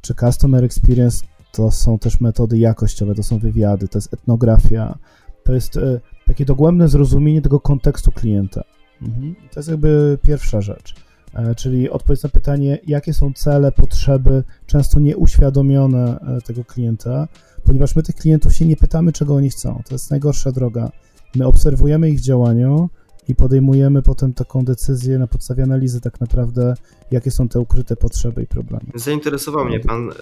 czy 0.02 0.16
customer 0.16 0.64
experience 0.64 1.26
to 1.52 1.72
są 1.72 2.00
też 2.00 2.22
metody 2.22 2.58
jakościowe, 2.58 3.16
to 3.16 3.24
są 3.24 3.40
wywiady, 3.40 3.88
to 3.88 3.98
jest 3.98 4.14
etnografia, 4.14 4.98
to 5.44 5.54
jest 5.54 5.78
e, 5.78 6.00
takie 6.26 6.46
dogłębne 6.46 6.88
zrozumienie 6.88 7.42
tego 7.42 7.60
kontekstu 7.60 8.12
klienta. 8.12 8.64
Mhm. 9.02 9.36
To 9.54 9.60
jest 9.60 9.70
jakby 9.70 10.18
pierwsza 10.22 10.62
rzecz. 10.62 10.96
E, 11.34 11.56
czyli 11.56 11.90
odpowiedź 11.90 12.24
na 12.24 12.30
pytanie, 12.30 12.80
jakie 12.88 13.14
są 13.14 13.34
cele, 13.34 13.72
potrzeby, 13.72 14.44
często 14.66 15.00
nieuświadomione 15.00 16.20
e, 16.20 16.42
tego 16.42 16.66
klienta, 16.66 17.28
ponieważ 17.64 17.96
my 17.96 18.04
tych 18.04 18.16
klientów 18.16 18.56
się 18.56 18.66
nie 18.66 18.76
pytamy, 18.76 19.12
czego 19.12 19.36
oni 19.36 19.50
chcą. 19.50 19.82
To 19.88 19.96
jest 19.96 20.12
najgorsza 20.12 20.52
droga. 20.52 20.92
My 21.36 21.48
obserwujemy 21.48 22.10
ich 22.10 22.20
działanie, 22.20 22.88
i 23.28 23.36
podejmujemy 23.36 24.02
potem 24.02 24.34
taką 24.34 24.66
decyzję 24.66 25.18
na 25.18 25.28
podstawie 25.28 25.63
analizy 25.63 26.02
tak 26.02 26.22
naprawdę, 26.22 26.74
jakie 27.12 27.32
są 27.32 27.50
te 27.50 27.60
ukryte 27.60 27.96
potrzeby 27.96 28.44
i 28.44 28.48
problemy. 28.48 28.86
Zainteresował 28.96 29.66
mnie 29.66 29.80
Pan 29.80 30.10
y, 30.10 30.13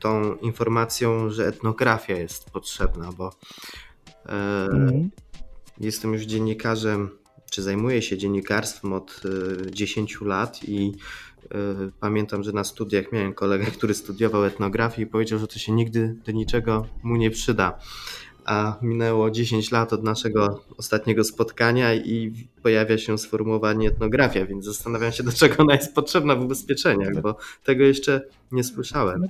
tą 0.00 0.36
informacją, 0.36 1.30
że 1.30 1.46
etnografia 1.46 2.16
jest 2.16 2.50
potrzebna, 2.50 3.12
bo 3.12 3.28
y, 3.28 4.30
mm. 4.72 5.10
jestem 5.80 6.12
już 6.12 6.22
dziennikarzem, 6.22 7.08
czy 7.50 7.62
zajmuję 7.62 8.02
się 8.02 8.18
dziennikarstwem 8.18 8.92
od 8.92 9.22
y, 9.68 9.70
10 9.70 10.20
lat 10.20 10.60
i 10.68 10.92
Pamiętam, 12.00 12.42
że 12.42 12.52
na 12.52 12.64
studiach 12.64 13.12
miałem 13.12 13.34
kolegę, 13.34 13.64
który 13.66 13.94
studiował 13.94 14.44
etnografię 14.44 15.02
i 15.02 15.06
powiedział, 15.06 15.38
że 15.38 15.46
to 15.46 15.58
się 15.58 15.72
nigdy 15.72 16.16
do 16.26 16.32
niczego 16.32 16.86
mu 17.02 17.16
nie 17.16 17.30
przyda 17.30 17.78
a 18.44 18.78
minęło 18.82 19.30
10 19.30 19.70
lat 19.70 19.92
od 19.92 20.02
naszego 20.02 20.64
ostatniego 20.76 21.24
spotkania 21.24 21.94
i 21.94 22.48
pojawia 22.62 22.98
się 22.98 23.18
sformułowanie 23.18 23.88
etnografia, 23.88 24.46
więc 24.46 24.64
zastanawiam 24.64 25.12
się, 25.12 25.22
do 25.22 25.32
czego 25.32 25.54
ona 25.58 25.74
jest 25.74 25.94
potrzebna 25.94 26.36
w 26.36 26.42
ubezpieczeniach, 26.42 27.20
bo 27.20 27.36
tego 27.64 27.84
jeszcze 27.84 28.20
nie 28.52 28.64
słyszałem. 28.64 29.26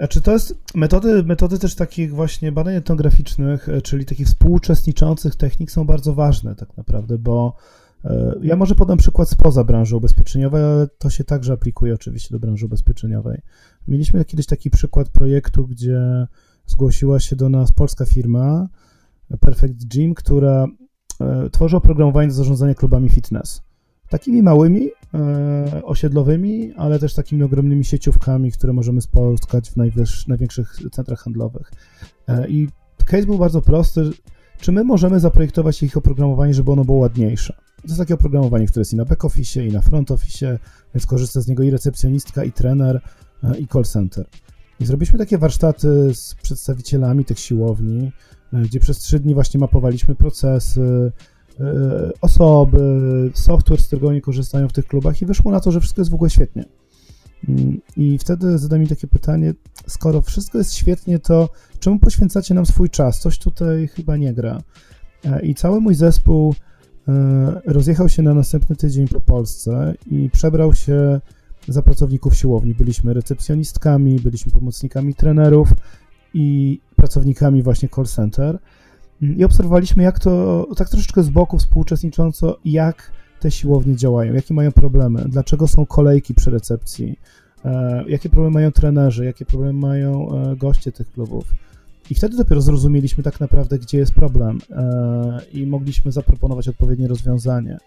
A 0.00 0.08
czy 0.08 0.20
to 0.20 0.32
jest 0.32 0.54
metody, 0.74 1.22
metody 1.22 1.58
też 1.58 1.74
takich 1.74 2.14
właśnie 2.14 2.52
badań 2.52 2.74
etnograficznych, 2.74 3.68
e, 3.68 3.82
czyli 3.82 4.04
takich 4.04 4.26
współuczestniczących 4.26 5.36
technik 5.36 5.70
są 5.70 5.84
bardzo 5.84 6.14
ważne 6.14 6.54
tak 6.54 6.76
naprawdę, 6.76 7.18
bo 7.18 7.56
e, 8.04 8.34
ja 8.42 8.56
może 8.56 8.74
podam 8.74 8.98
przykład 8.98 9.28
spoza 9.30 9.64
branży 9.64 9.96
ubezpieczeniowej, 9.96 10.62
ale 10.64 10.88
to 10.98 11.10
się 11.10 11.24
także 11.24 11.52
aplikuje 11.52 11.94
oczywiście 11.94 12.34
do 12.34 12.40
branży 12.40 12.66
ubezpieczeniowej. 12.66 13.40
Mieliśmy 13.88 14.24
kiedyś 14.24 14.46
taki 14.46 14.70
przykład 14.70 15.08
projektu, 15.08 15.66
gdzie 15.66 16.26
zgłosiła 16.70 17.20
się 17.20 17.36
do 17.36 17.48
nas 17.48 17.72
polska 17.72 18.06
firma 18.06 18.68
Perfect 19.40 19.84
Gym, 19.86 20.14
która 20.14 20.66
tworzy 21.52 21.76
oprogramowanie 21.76 22.28
do 22.28 22.34
zarządzania 22.34 22.74
klubami 22.74 23.08
fitness. 23.08 23.62
Takimi 24.08 24.42
małymi, 24.42 24.90
osiedlowymi, 25.82 26.72
ale 26.76 26.98
też 26.98 27.14
takimi 27.14 27.42
ogromnymi 27.42 27.84
sieciówkami, 27.84 28.52
które 28.52 28.72
możemy 28.72 29.00
spotkać 29.00 29.70
w 29.70 29.76
największych 30.28 30.76
centrach 30.92 31.20
handlowych. 31.20 31.72
I 32.48 32.68
case 33.06 33.26
był 33.26 33.38
bardzo 33.38 33.62
prosty. 33.62 34.10
Czy 34.60 34.72
my 34.72 34.84
możemy 34.84 35.20
zaprojektować 35.20 35.82
ich 35.82 35.96
oprogramowanie, 35.96 36.54
żeby 36.54 36.72
ono 36.72 36.84
było 36.84 36.98
ładniejsze? 36.98 37.52
To 37.82 37.88
jest 37.88 37.98
takie 37.98 38.14
oprogramowanie, 38.14 38.66
które 38.66 38.80
jest 38.80 38.92
i 38.92 38.96
na 38.96 39.04
back 39.04 39.24
office, 39.24 39.66
i 39.66 39.72
na 39.72 39.80
front 39.80 40.10
office, 40.10 40.58
więc 40.94 41.06
korzysta 41.06 41.40
z 41.40 41.48
niego 41.48 41.62
i 41.62 41.70
recepcjonistka, 41.70 42.44
i 42.44 42.52
trener, 42.52 43.00
e, 43.42 43.58
i 43.58 43.66
call 43.66 43.84
center. 43.84 44.26
I 44.80 44.86
zrobiliśmy 44.86 45.18
takie 45.18 45.38
warsztaty 45.38 46.14
z 46.14 46.34
przedstawicielami 46.34 47.24
tych 47.24 47.38
siłowni, 47.38 48.12
e, 48.52 48.62
gdzie 48.62 48.80
przez 48.80 48.98
trzy 48.98 49.20
dni 49.20 49.34
właśnie 49.34 49.60
mapowaliśmy 49.60 50.14
procesy, 50.14 51.12
e, 51.60 52.10
osoby, 52.20 52.80
software, 53.34 53.80
z 53.80 53.86
którego 53.86 54.08
oni 54.08 54.20
korzystają 54.20 54.68
w 54.68 54.72
tych 54.72 54.86
klubach 54.86 55.22
i 55.22 55.26
wyszło 55.26 55.52
na 55.52 55.60
to, 55.60 55.72
że 55.72 55.80
wszystko 55.80 56.00
jest 56.00 56.10
w 56.10 56.14
ogóle 56.14 56.30
świetnie. 56.30 56.64
Mm, 57.48 57.80
I 57.96 58.18
wtedy 58.18 58.58
zada 58.58 58.78
mi 58.78 58.88
takie 58.88 59.06
pytanie, 59.06 59.54
skoro 59.86 60.22
wszystko 60.22 60.58
jest 60.58 60.74
świetnie, 60.74 61.18
to 61.18 61.48
czemu 61.78 61.98
poświęcacie 61.98 62.54
nam 62.54 62.66
swój 62.66 62.90
czas? 62.90 63.20
Coś 63.20 63.38
tutaj 63.38 63.88
chyba 63.88 64.16
nie 64.16 64.34
gra. 64.34 64.62
I 65.42 65.54
cały 65.54 65.80
mój 65.80 65.94
zespół 65.94 66.54
E, 67.08 67.60
rozjechał 67.66 68.08
się 68.08 68.22
na 68.22 68.34
następny 68.34 68.76
tydzień 68.76 69.08
po 69.08 69.20
Polsce 69.20 69.94
i 70.10 70.30
przebrał 70.30 70.74
się 70.74 71.20
za 71.68 71.82
pracowników 71.82 72.36
siłowni. 72.36 72.74
Byliśmy 72.74 73.14
recepcjonistkami, 73.14 74.20
byliśmy 74.20 74.52
pomocnikami 74.52 75.14
trenerów 75.14 75.68
i 76.34 76.80
pracownikami 76.96 77.62
właśnie 77.62 77.88
call 77.88 78.06
center 78.06 78.58
i 79.20 79.44
obserwowaliśmy, 79.44 80.02
jak 80.02 80.18
to, 80.18 80.66
tak 80.76 80.88
troszeczkę 80.88 81.22
z 81.22 81.30
boku 81.30 81.58
współuczestnicząco, 81.58 82.58
jak 82.64 83.12
te 83.40 83.50
siłownie 83.50 83.96
działają, 83.96 84.34
jakie 84.34 84.54
mają 84.54 84.72
problemy, 84.72 85.24
dlaczego 85.28 85.68
są 85.68 85.86
kolejki 85.86 86.34
przy 86.34 86.50
recepcji, 86.50 87.18
e, 87.64 88.04
jakie 88.08 88.28
problemy 88.28 88.54
mają 88.54 88.72
trenerzy, 88.72 89.24
jakie 89.24 89.44
problemy 89.44 89.78
mają 89.78 90.28
e, 90.32 90.56
goście 90.56 90.92
tych 90.92 91.12
klubów. 91.12 91.44
I 92.10 92.14
wtedy 92.14 92.36
dopiero 92.36 92.60
zrozumieliśmy 92.60 93.24
tak 93.24 93.40
naprawdę, 93.40 93.78
gdzie 93.78 93.98
jest 93.98 94.12
problem 94.12 94.58
e, 94.70 95.40
i 95.52 95.66
mogliśmy 95.66 96.12
zaproponować 96.12 96.68
odpowiednie 96.68 97.08
rozwiązanie. 97.08 97.78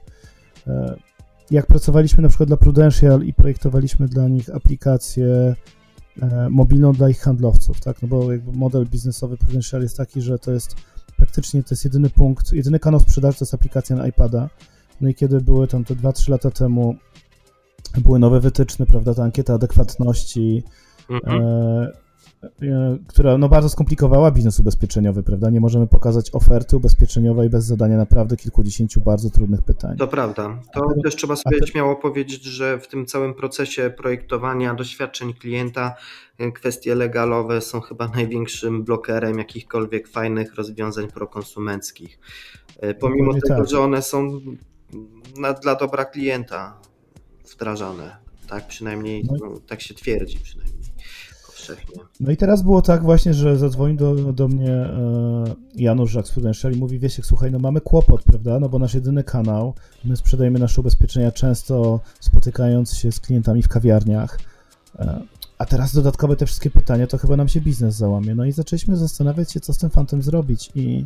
Jak 1.52 1.68
pracowaliśmy 1.68 2.24
na 2.24 2.30
przykład 2.30 2.50
dla 2.50 2.58
Prudential 2.58 3.24
i 3.24 3.34
projektowaliśmy 3.34 4.08
dla 4.08 4.28
nich 4.28 4.50
aplikację 4.56 5.56
e, 6.22 6.50
mobilną 6.50 6.94
dla 6.94 7.10
ich 7.10 7.20
handlowców, 7.20 7.82
tak? 7.82 8.02
No 8.02 8.08
bo 8.08 8.32
jakby 8.32 8.52
model 8.52 8.86
biznesowy 8.86 9.38
Prudential 9.38 9.82
jest 9.82 9.98
taki, 9.98 10.22
że 10.22 10.40
to 10.40 10.52
jest 10.52 10.76
praktycznie 11.18 11.64
to 11.64 11.68
jest 11.72 11.86
jedyny 11.86 12.10
punkt, 12.10 12.54
jedyny 12.54 12.80
kanał 12.80 13.00
sprzedaży 13.00 13.38
to 13.38 13.46
jest 13.46 13.54
aplikacja 13.54 13.96
na 13.96 14.08
iPada. 14.08 14.50
No 15.02 15.10
i 15.10 15.16
kiedy 15.16 15.42
były 15.42 15.68
tam 15.68 15.84
te 15.84 15.96
2-3 15.96 16.30
lata 16.30 16.52
temu 16.52 16.96
były 17.98 18.20
nowe 18.20 18.40
wytyczne, 18.40 18.86
prawda, 18.86 19.14
ta 19.14 19.24
ankieta 19.24 19.54
adekwatności, 19.54 20.64
mhm. 21.10 21.42
E, 21.42 22.03
która 23.08 23.38
no, 23.38 23.50
bardzo 23.50 23.70
skomplikowała 23.70 24.32
biznes 24.32 24.60
ubezpieczeniowy, 24.60 25.24
prawda? 25.24 25.50
Nie 25.50 25.60
możemy 25.60 25.88
pokazać 25.88 26.32
oferty 26.34 26.78
ubezpieczeniowej 26.78 27.50
bez 27.50 27.66
zadania 27.66 27.98
naprawdę 27.98 28.38
kilkudziesięciu 28.38 29.02
bardzo 29.02 29.30
trudnych 29.30 29.62
pytań. 29.62 29.98
To 29.98 30.08
prawda. 30.08 30.60
To 30.74 30.94
te, 30.96 31.02
też 31.02 31.16
trzeba 31.16 31.36
sobie 31.36 31.60
te... 31.60 31.68
śmiało 31.68 31.96
powiedzieć, 31.96 32.44
że 32.44 32.80
w 32.80 32.88
tym 32.88 33.06
całym 33.06 33.34
procesie 33.34 33.94
projektowania 33.98 34.74
doświadczeń 34.74 35.34
klienta 35.34 35.96
e, 36.38 36.52
kwestie 36.52 36.96
legalowe 36.96 37.62
są 37.62 37.82
chyba 37.82 38.08
największym 38.08 38.84
blokerem 38.84 39.38
jakichkolwiek 39.38 40.08
fajnych 40.08 40.56
rozwiązań 40.56 41.08
prokonsumenckich. 41.08 42.20
E, 42.80 42.94
pomimo 42.94 43.34
tego, 43.34 43.48
tak. 43.48 43.70
że 43.70 43.80
one 43.80 44.02
są 44.02 44.42
na, 45.38 45.54
dla 45.54 45.76
dobra 45.76 46.06
klienta 46.06 46.78
wdrażane. 47.54 48.18
Tak 48.48 48.68
przynajmniej, 48.68 49.24
no. 49.24 49.38
No, 49.42 49.60
tak 49.68 49.82
się 49.82 49.94
twierdzi 49.94 50.40
przynajmniej 50.40 50.73
No 52.20 52.32
i 52.32 52.38
teraz 52.38 52.62
było 52.62 52.82
tak 52.82 53.04
właśnie, 53.04 53.34
że 53.34 53.58
zadzwonił 53.58 53.98
do, 53.98 54.34
do 54.34 54.48
mnie 54.48 54.72
e, 54.72 55.44
Janusz 55.76 56.18
z 56.24 56.32
Prudential 56.32 56.74
i 56.74 56.76
mówi, 56.76 57.00
wiesz, 57.00 57.22
słuchaj, 57.24 57.52
no 57.52 57.60
mamy 57.60 57.82
kłopot, 57.82 58.24
prawda, 58.24 58.60
no 58.60 58.70
bo 58.70 58.80
nasz 58.80 58.94
jedyny 58.94 59.24
kanał, 59.24 59.74
my 60.06 60.18
sprzedajemy 60.18 60.60
nasze 60.60 60.82
ubezpieczenia 60.82 61.32
często 61.32 62.00
spotykając 62.20 62.94
się 62.94 63.12
z 63.12 63.20
klientami 63.20 63.64
w 63.64 63.68
kawiarniach, 63.68 64.40
e, 65.00 65.22
a 65.58 65.66
teraz 65.66 65.94
dodatkowe 65.94 66.36
te 66.36 66.46
wszystkie 66.46 66.70
pytania, 66.70 67.08
to 67.08 67.18
chyba 67.18 67.38
nam 67.38 67.48
się 67.48 67.62
biznes 67.62 67.96
załamie. 67.96 68.36
No 68.36 68.46
i 68.46 68.52
zaczęliśmy 68.52 68.98
zastanawiać 68.98 69.52
się, 69.52 69.60
co 69.60 69.74
z 69.74 69.78
tym 69.78 69.90
fantem 69.90 70.22
zrobić 70.22 70.72
i 70.76 71.06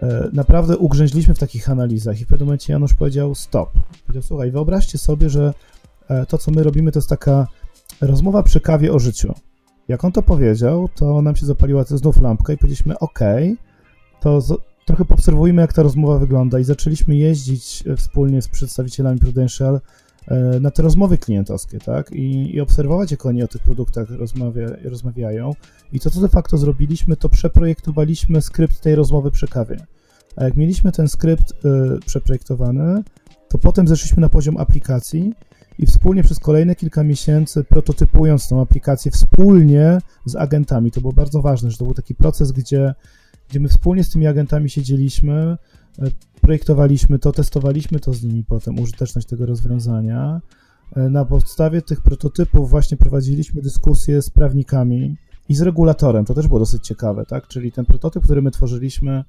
e, 0.00 0.28
naprawdę 0.32 0.76
ugrzęźliśmy 0.76 1.34
w 1.34 1.38
takich 1.38 1.70
analizach 1.70 2.20
i 2.20 2.24
w 2.24 2.28
pewnym 2.28 2.46
momencie 2.46 2.72
Janusz 2.72 2.94
powiedział 2.94 3.34
stop. 3.34 3.70
Powiedział, 4.06 4.22
słuchaj, 4.22 4.50
wyobraźcie 4.50 4.98
sobie, 4.98 5.30
że 5.30 5.54
to, 6.28 6.38
co 6.38 6.50
my 6.50 6.62
robimy, 6.62 6.92
to 6.92 6.98
jest 6.98 7.08
taka 7.08 7.46
rozmowa 8.00 8.42
przy 8.42 8.60
kawie 8.60 8.92
o 8.92 8.98
życiu. 8.98 9.34
Jak 9.88 10.04
on 10.04 10.12
to 10.12 10.22
powiedział, 10.22 10.88
to 10.94 11.22
nam 11.22 11.36
się 11.36 11.46
zapaliła 11.46 11.84
znów 11.84 12.20
lampka 12.20 12.52
i 12.52 12.56
powiedzieliśmy, 12.56 12.98
ok, 12.98 13.18
to 14.20 14.40
z, 14.40 14.60
trochę 14.86 15.04
poobserwujmy, 15.04 15.62
jak 15.62 15.72
ta 15.72 15.82
rozmowa 15.82 16.18
wygląda. 16.18 16.58
I 16.58 16.64
zaczęliśmy 16.64 17.16
jeździć 17.16 17.84
e, 17.86 17.96
wspólnie 17.96 18.42
z 18.42 18.48
przedstawicielami 18.48 19.20
Prudential 19.20 19.80
e, 20.28 20.60
na 20.60 20.70
te 20.70 20.82
rozmowy 20.82 21.18
klientowskie, 21.18 21.78
tak, 21.78 22.12
i, 22.12 22.54
i 22.54 22.60
obserwować, 22.60 23.10
jak 23.10 23.26
oni 23.26 23.42
o 23.42 23.48
tych 23.48 23.62
produktach 23.62 24.10
rozmawia, 24.10 24.68
rozmawiają. 24.84 25.52
I 25.92 26.00
to, 26.00 26.10
co 26.10 26.20
de 26.20 26.28
facto 26.28 26.56
zrobiliśmy, 26.56 27.16
to 27.16 27.28
przeprojektowaliśmy 27.28 28.42
skrypt 28.42 28.80
tej 28.80 28.94
rozmowy 28.94 29.30
przy 29.30 29.48
kawie. 29.48 29.76
A 30.36 30.44
jak 30.44 30.56
mieliśmy 30.56 30.92
ten 30.92 31.08
skrypt 31.08 31.50
y, 31.50 32.00
przeprojektowany, 32.06 33.02
to 33.48 33.58
potem 33.58 33.88
zeszliśmy 33.88 34.20
na 34.20 34.28
poziom 34.28 34.56
aplikacji 34.56 35.34
i 35.78 35.86
wspólnie 35.86 36.22
przez 36.22 36.38
kolejne 36.38 36.74
kilka 36.74 37.04
miesięcy 37.04 37.64
prototypując 37.64 38.48
tą 38.48 38.60
aplikację 38.60 39.10
wspólnie 39.10 39.98
z 40.24 40.36
agentami. 40.36 40.90
To 40.90 41.00
było 41.00 41.12
bardzo 41.12 41.42
ważne, 41.42 41.70
że 41.70 41.78
to 41.78 41.84
był 41.84 41.94
taki 41.94 42.14
proces, 42.14 42.52
gdzie, 42.52 42.94
gdzie 43.48 43.60
my 43.60 43.68
wspólnie 43.68 44.04
z 44.04 44.10
tymi 44.10 44.26
agentami 44.26 44.70
siedzieliśmy, 44.70 45.56
e, 45.98 46.10
projektowaliśmy 46.40 47.18
to, 47.18 47.32
testowaliśmy 47.32 48.00
to 48.00 48.14
z 48.14 48.22
nimi 48.22 48.44
potem, 48.44 48.78
użyteczność 48.78 49.28
tego 49.28 49.46
rozwiązania. 49.46 50.40
E, 50.96 51.08
na 51.08 51.24
podstawie 51.24 51.82
tych 51.82 52.00
prototypów 52.00 52.70
właśnie 52.70 52.96
prowadziliśmy 52.96 53.62
dyskusje 53.62 54.22
z 54.22 54.30
prawnikami 54.30 55.16
i 55.48 55.54
z 55.54 55.60
regulatorem. 55.60 56.24
To 56.24 56.34
też 56.34 56.48
było 56.48 56.60
dosyć 56.60 56.86
ciekawe, 56.86 57.26
tak? 57.26 57.48
Czyli 57.48 57.72
ten 57.72 57.84
prototyp, 57.84 58.24
który 58.24 58.42
my 58.42 58.50
tworzyliśmy, 58.50 59.24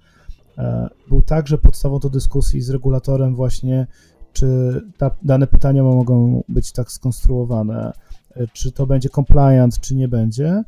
e, 0.57 0.89
był 1.09 1.21
także 1.21 1.57
podstawą 1.57 1.99
do 1.99 2.09
dyskusji 2.09 2.61
z 2.61 2.69
regulatorem 2.69 3.35
właśnie 3.35 3.87
czy 4.33 4.81
ta, 4.97 5.11
dane 5.21 5.47
pytania 5.47 5.83
mogą 5.83 6.43
być 6.49 6.71
tak 6.71 6.91
skonstruowane, 6.91 7.93
e, 8.35 8.47
czy 8.47 8.71
to 8.71 8.87
będzie 8.87 9.09
compliant, 9.09 9.79
czy 9.79 9.95
nie 9.95 10.07
będzie. 10.07 10.63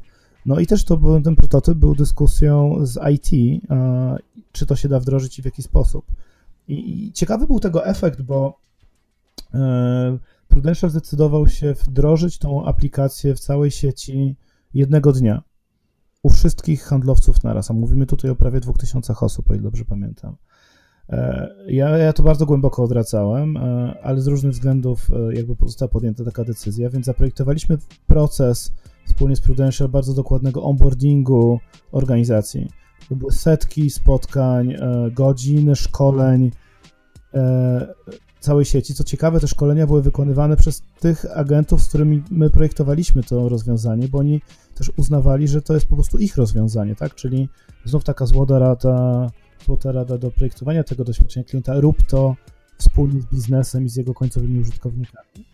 No 0.45 0.60
i 0.60 0.67
też 0.67 0.86
to 0.86 0.97
był, 0.97 1.21
ten 1.21 1.36
prototyp 1.36 1.78
był 1.78 1.95
dyskusją 1.95 2.76
z 2.86 3.00
IT, 3.13 3.62
czy 4.52 4.65
to 4.65 4.76
się 4.76 4.89
da 4.89 5.00
wdrożyć 5.00 5.39
i 5.39 5.41
w 5.41 5.45
jaki 5.45 5.63
sposób. 5.63 6.06
I, 6.67 7.06
i 7.06 7.12
ciekawy 7.12 7.47
był 7.47 7.60
tego 7.60 7.86
efekt, 7.86 8.21
bo 8.21 8.60
e, 9.54 10.17
Prudential 10.52 10.89
zdecydował 10.89 11.47
się 11.47 11.74
wdrożyć 11.74 12.38
tą 12.38 12.65
aplikację 12.65 13.36
w 13.36 13.39
całej 13.39 13.71
sieci 13.71 14.36
jednego 14.74 15.12
dnia 15.12 15.43
u 16.24 16.30
wszystkich 16.30 16.84
handlowców 16.84 17.43
naraz, 17.43 17.71
a 17.71 17.74
mówimy 17.74 18.06
tutaj 18.06 18.32
o 18.32 18.36
prawie 18.36 18.60
2000 18.60 19.13
osób, 19.21 19.50
o 19.50 19.54
ile 19.54 19.63
dobrze 19.63 19.86
pamiętam. 19.86 20.36
E, 21.12 21.50
ja, 21.67 21.97
ja 21.97 22.13
to 22.13 22.24
bardzo 22.24 22.45
głęboko 22.45 22.84
odracałem, 22.84 23.58
e, 23.58 23.95
ale 24.04 24.21
z 24.21 24.28
różnych 24.28 24.52
względów 24.52 25.08
e, 25.30 25.34
jakby 25.34 25.56
została 25.65 25.89
podjęta 25.89 26.24
taka 26.24 26.43
decyzja, 26.43 26.89
więc 26.89 27.06
zaprojektowaliśmy 27.06 27.78
proces 28.08 28.71
wspólnie 29.08 29.36
z 29.36 29.41
Prudential 29.41 29.89
bardzo 29.89 30.13
dokładnego 30.13 30.63
onboardingu 30.63 31.60
organizacji. 31.91 32.67
To 33.10 33.15
były 33.15 33.32
setki 33.32 33.89
spotkań, 33.89 34.76
godziny 35.12 35.76
szkoleń 35.76 36.52
całej 38.39 38.65
sieci. 38.65 38.93
Co 38.93 39.04
ciekawe, 39.04 39.39
te 39.39 39.47
szkolenia 39.47 39.88
były 39.88 40.02
wykonywane 40.02 40.58
przez 40.58 40.82
tych 41.00 41.38
agentów, 41.38 41.82
z 41.82 41.88
którymi 41.88 42.24
my 42.32 42.50
projektowaliśmy 42.50 43.24
to 43.24 43.50
rozwiązanie, 43.50 44.08
bo 44.08 44.17
oni 44.17 44.41
też 44.76 44.91
uznawali, 44.97 45.47
że 45.47 45.62
to 45.62 45.74
jest 45.74 45.88
po 45.88 45.95
prostu 45.95 46.17
ich 46.17 46.38
rozwiązanie, 46.38 46.95
tak? 46.95 47.15
Czyli 47.15 47.50
znów 47.86 48.04
taka 48.04 48.26
złota 48.26 48.60
rada 48.60 49.28
złota 49.65 49.91
rada 49.91 50.17
do 50.17 50.32
projektowania 50.32 50.84
tego 50.84 51.04
doświadczenia 51.04 51.43
klienta, 51.43 51.80
rób 51.80 52.04
to 52.08 52.36
wspólnie 52.78 53.21
z 53.21 53.26
biznesem 53.26 53.86
i 53.86 53.89
z 53.89 53.95
jego 53.95 54.13
końcowymi 54.13 54.60
użytkownikami. 54.60 55.45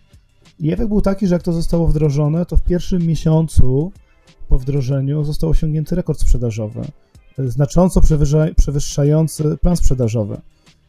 I 0.59 0.71
efekt 0.71 0.89
był 0.89 1.01
taki, 1.01 1.27
że 1.27 1.35
jak 1.35 1.43
to 1.43 1.53
zostało 1.53 1.87
wdrożone, 1.87 2.45
to 2.45 2.57
w 2.57 2.61
pierwszym 2.61 3.01
miesiącu 3.01 3.91
po 4.49 4.59
wdrożeniu 4.59 5.23
został 5.23 5.49
osiągnięty 5.49 5.95
rekord 5.95 6.19
sprzedażowy, 6.19 6.81
znacząco 7.37 8.01
przewyższający 8.55 9.57
plan 9.57 9.77
sprzedażowy. 9.77 10.41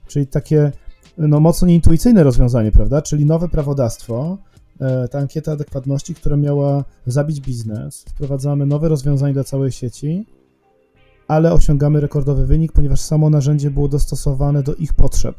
Czyli 0.07 0.27
takie 0.27 0.73
no, 1.19 1.41
mocno 1.41 1.69
nieintuicyjne 1.69 2.23
rozwiązanie, 2.23 2.73
prawda? 2.73 3.03
Czyli 3.03 3.27
nowe 3.27 3.49
prawodawstwo, 3.49 4.39
e, 4.81 5.09
ta 5.09 5.19
ankieta 5.19 5.53
adekwatności, 5.53 6.15
która 6.15 6.37
miała 6.37 6.85
zabić 7.07 7.41
biznes. 7.41 8.05
Wprowadzamy 8.09 8.67
nowe 8.67 8.89
rozwiązanie 8.89 9.35
dla 9.35 9.45
całej 9.45 9.73
sieci 9.73 10.27
ale 11.29 11.53
osiągamy 11.53 12.01
rekordowy 12.01 12.47
wynik, 12.47 12.73
ponieważ 12.73 13.01
samo 13.01 13.31
narzędzie 13.31 13.71
było 13.71 13.89
dostosowane 13.89 14.63
do 14.63 14.75
ich 14.75 14.93
potrzeb. 14.93 15.37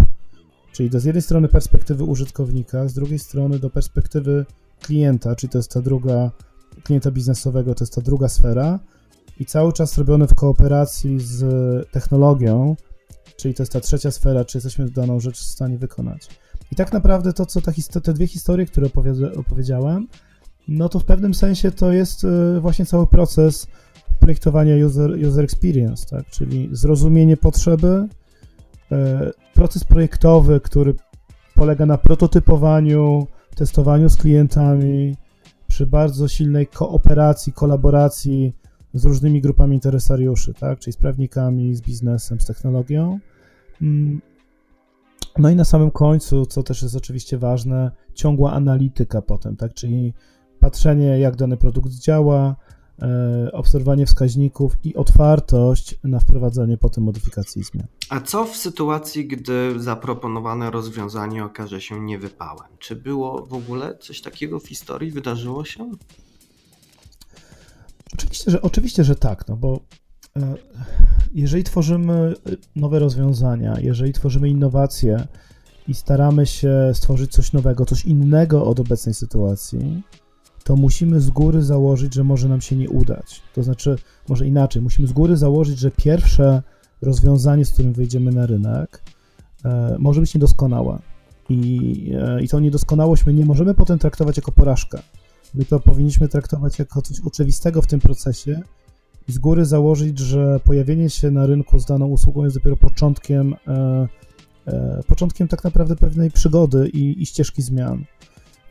Czyli 0.71 0.89
do 0.89 0.99
z 0.99 1.06
jednej 1.06 1.21
strony 1.21 1.47
perspektywy 1.47 2.04
użytkownika, 2.04 2.88
z 2.88 2.93
drugiej 2.93 3.19
strony 3.19 3.60
do 3.60 3.69
perspektywy 3.69 4.45
klienta, 4.82 5.36
czyli 5.36 5.49
to 5.52 5.58
jest 5.58 5.71
ta 5.71 5.82
druga, 5.82 6.32
klienta 6.84 7.12
biznesowego, 7.12 7.75
to 7.75 7.84
jest 7.84 7.95
ta 7.95 8.02
druga 8.02 8.30
sfera 8.30 8.80
i 9.39 9.45
cały 9.45 9.73
czas 9.73 9.97
robione 9.97 10.28
w 10.28 10.36
kooperacji 10.36 11.19
z 11.19 11.43
technologią, 11.91 12.75
czyli 13.38 13.54
to 13.54 13.63
jest 13.63 13.73
ta 13.73 13.80
trzecia 13.80 14.12
sfera, 14.12 14.45
czy 14.45 14.58
jesteśmy 14.58 14.89
daną 14.89 15.19
rzecz 15.19 15.39
w 15.39 15.45
stanie 15.45 15.78
wykonać. 15.78 16.28
I 16.71 16.75
tak 16.75 16.93
naprawdę 16.93 17.34
to, 17.34 17.45
co 17.45 17.62
ta, 17.62 17.71
te 18.04 18.13
dwie 18.13 18.28
historie, 18.28 18.65
które 18.65 18.88
opowiedziałem, 19.36 20.08
no 20.67 20.89
to 20.89 20.99
w 20.99 21.06
pewnym 21.06 21.34
sensie 21.34 21.71
to 21.71 21.91
jest 21.91 22.23
e, 22.23 22.60
właśnie 22.60 22.86
cały 22.86 23.08
proces 23.08 23.67
projektowania 24.19 24.85
user, 24.85 25.27
user 25.27 25.43
experience, 25.43 26.05
tak? 26.05 26.25
czyli 26.29 26.69
zrozumienie 26.71 27.37
potrzeby, 27.37 28.07
e, 28.91 29.31
proces 29.53 29.83
projektowy, 29.83 30.59
który 30.59 30.95
polega 31.55 31.85
na 31.85 31.97
prototypowaniu, 31.97 33.27
testowaniu 33.55 34.09
z 34.09 34.15
klientami, 34.15 35.15
przy 35.67 35.87
bardzo 35.87 36.27
silnej 36.27 36.67
kooperacji, 36.67 37.53
kolaboracji 37.53 38.53
z 38.93 39.05
różnymi 39.05 39.41
grupami 39.41 39.75
interesariuszy, 39.75 40.53
tak? 40.53 40.79
czyli 40.79 40.93
z 40.93 40.97
prawnikami, 40.97 41.75
z 41.75 41.81
biznesem, 41.81 42.41
z 42.41 42.45
technologią. 42.45 43.19
Mm. 43.81 44.21
No 45.37 45.49
i 45.49 45.55
na 45.55 45.65
samym 45.65 45.91
końcu, 45.91 46.45
co 46.45 46.63
też 46.63 46.81
jest 46.81 46.95
oczywiście 46.95 47.37
ważne, 47.37 47.91
ciągła 48.13 48.53
analityka 48.53 49.21
potem, 49.21 49.55
tak? 49.55 49.73
czyli 49.73 50.13
patrzenie, 50.59 51.19
jak 51.19 51.35
dany 51.35 51.57
produkt 51.57 51.91
działa, 51.91 52.55
obserwowanie 53.53 54.05
wskaźników 54.05 54.77
i 54.83 54.95
otwartość 54.95 55.95
na 56.03 56.19
wprowadzanie 56.19 56.77
potem 56.77 57.03
modyfikacji 57.03 57.63
zmian. 57.63 57.88
A 58.09 58.21
co 58.21 58.45
w 58.45 58.57
sytuacji, 58.57 59.27
gdy 59.27 59.79
zaproponowane 59.79 60.71
rozwiązanie 60.71 61.45
okaże 61.45 61.81
się 61.81 61.99
niewypałem? 61.99 62.67
Czy 62.79 62.95
było 62.95 63.45
w 63.45 63.53
ogóle 63.53 63.97
coś 63.97 64.21
takiego 64.21 64.59
w 64.59 64.67
historii? 64.67 65.12
Wydarzyło 65.12 65.65
się? 65.65 65.91
Oczywiście, 68.13 68.51
że, 68.51 68.62
oczywiście, 68.62 69.03
że 69.03 69.15
tak, 69.15 69.47
no 69.47 69.55
bo 69.55 69.79
e, 70.38 70.55
jeżeli 71.33 71.63
tworzymy 71.63 72.33
nowe 72.75 72.99
rozwiązania, 72.99 73.79
jeżeli 73.79 74.13
tworzymy 74.13 74.49
innowacje 74.49 75.27
i 75.88 75.93
staramy 75.93 76.45
się 76.45 76.91
stworzyć 76.93 77.31
coś 77.31 77.53
nowego, 77.53 77.85
coś 77.85 78.05
innego 78.05 78.65
od 78.65 78.79
obecnej 78.79 79.15
sytuacji, 79.15 80.03
to 80.69 80.75
musimy 80.75 81.21
z 81.21 81.29
góry 81.29 81.63
założyć, 81.63 82.13
że 82.13 82.23
może 82.23 82.49
nam 82.49 82.62
się 82.62 82.75
nie 82.75 82.89
udać. 82.89 83.41
To 83.55 83.63
znaczy, 83.63 83.95
może 84.27 84.47
inaczej, 84.47 84.82
musimy 84.82 85.08
z 85.08 85.12
góry 85.12 85.38
założyć, 85.38 85.79
że 85.79 85.91
pierwsze 85.91 86.63
rozwiązanie, 87.01 87.65
z 87.65 87.71
którym 87.71 87.93
wyjdziemy 87.93 88.32
na 88.32 88.45
rynek, 88.45 89.03
e, 89.65 89.95
może 89.99 90.21
być 90.21 90.34
niedoskonałe. 90.34 90.99
I, 91.49 92.12
e, 92.21 92.41
I 92.43 92.47
tą 92.47 92.60
niedoskonałość 92.60 93.25
my 93.25 93.34
nie 93.34 93.45
możemy 93.45 93.73
potem 93.73 93.99
traktować 93.99 94.38
jako 94.38 94.51
porażkę. 94.51 94.99
My 95.53 95.65
to 95.65 95.79
powinniśmy 95.79 96.27
traktować 96.27 96.79
jako 96.79 97.01
coś 97.01 97.19
oczywistego 97.19 97.82
w 97.82 97.88
tym 97.88 97.99
procesie 97.99 98.62
i 99.27 99.32
z 99.32 99.38
góry 99.38 99.65
założyć, 99.65 100.19
że 100.19 100.60
pojawienie 100.60 101.10
się 101.10 101.32
na 101.32 101.45
rynku 101.45 101.79
z 101.79 101.86
daną 101.86 102.08
usługą 102.08 102.43
jest 102.43 102.55
dopiero 102.55 102.77
początkiem, 102.77 103.55
e, 103.67 104.08
e, 104.67 105.03
początkiem 105.08 105.47
tak 105.47 105.63
naprawdę 105.63 105.95
pewnej 105.95 106.32
przygody 106.32 106.89
i, 106.89 107.21
i 107.21 107.25
ścieżki 107.25 107.62
zmian. 107.62 108.05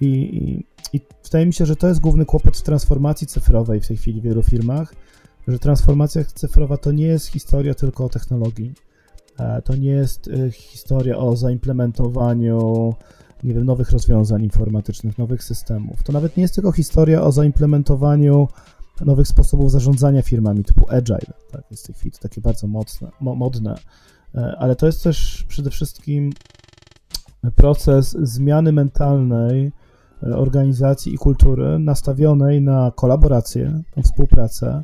I, 0.00 0.06
i, 0.06 0.64
I 0.96 1.00
wydaje 1.24 1.46
mi 1.46 1.52
się, 1.52 1.66
że 1.66 1.76
to 1.76 1.88
jest 1.88 2.00
główny 2.00 2.24
kłopot 2.24 2.56
w 2.56 2.62
transformacji 2.62 3.26
cyfrowej 3.26 3.80
w 3.80 3.88
tej 3.88 3.96
chwili 3.96 4.20
w 4.20 4.24
wielu 4.24 4.42
firmach, 4.42 4.94
że 5.48 5.58
transformacja 5.58 6.24
cyfrowa 6.24 6.76
to 6.76 6.92
nie 6.92 7.06
jest 7.06 7.26
historia 7.26 7.74
tylko 7.74 8.04
o 8.04 8.08
technologii. 8.08 8.74
E, 9.38 9.62
to 9.62 9.76
nie 9.76 9.90
jest 9.90 10.28
e, 10.28 10.50
historia 10.50 11.18
o 11.18 11.36
zaimplementowaniu 11.36 12.94
nie 13.44 13.54
wiem, 13.54 13.64
nowych 13.64 13.90
rozwiązań 13.90 14.44
informatycznych, 14.44 15.18
nowych 15.18 15.44
systemów. 15.44 16.02
To 16.02 16.12
nawet 16.12 16.36
nie 16.36 16.42
jest 16.42 16.54
tylko 16.54 16.72
historia 16.72 17.22
o 17.22 17.32
zaimplementowaniu 17.32 18.48
nowych 19.00 19.28
sposobów 19.28 19.70
zarządzania 19.70 20.22
firmami 20.22 20.64
typu 20.64 20.86
agile. 20.90 21.32
Tak, 21.50 21.62
jest 21.70 21.84
w 21.84 21.86
tej 21.86 21.94
chwili 21.94 22.16
takie 22.20 22.40
bardzo 22.40 22.66
mocne, 22.66 23.08
mo, 23.20 23.34
modne, 23.34 23.74
e, 24.34 24.56
ale 24.58 24.76
to 24.76 24.86
jest 24.86 25.02
też 25.02 25.44
przede 25.48 25.70
wszystkim 25.70 26.32
proces 27.56 28.16
zmiany 28.22 28.72
mentalnej 28.72 29.72
organizacji 30.22 31.14
i 31.14 31.18
kultury 31.18 31.78
nastawionej 31.78 32.62
na 32.62 32.92
kolaborację, 32.96 33.82
na 33.96 34.02
współpracę, 34.02 34.82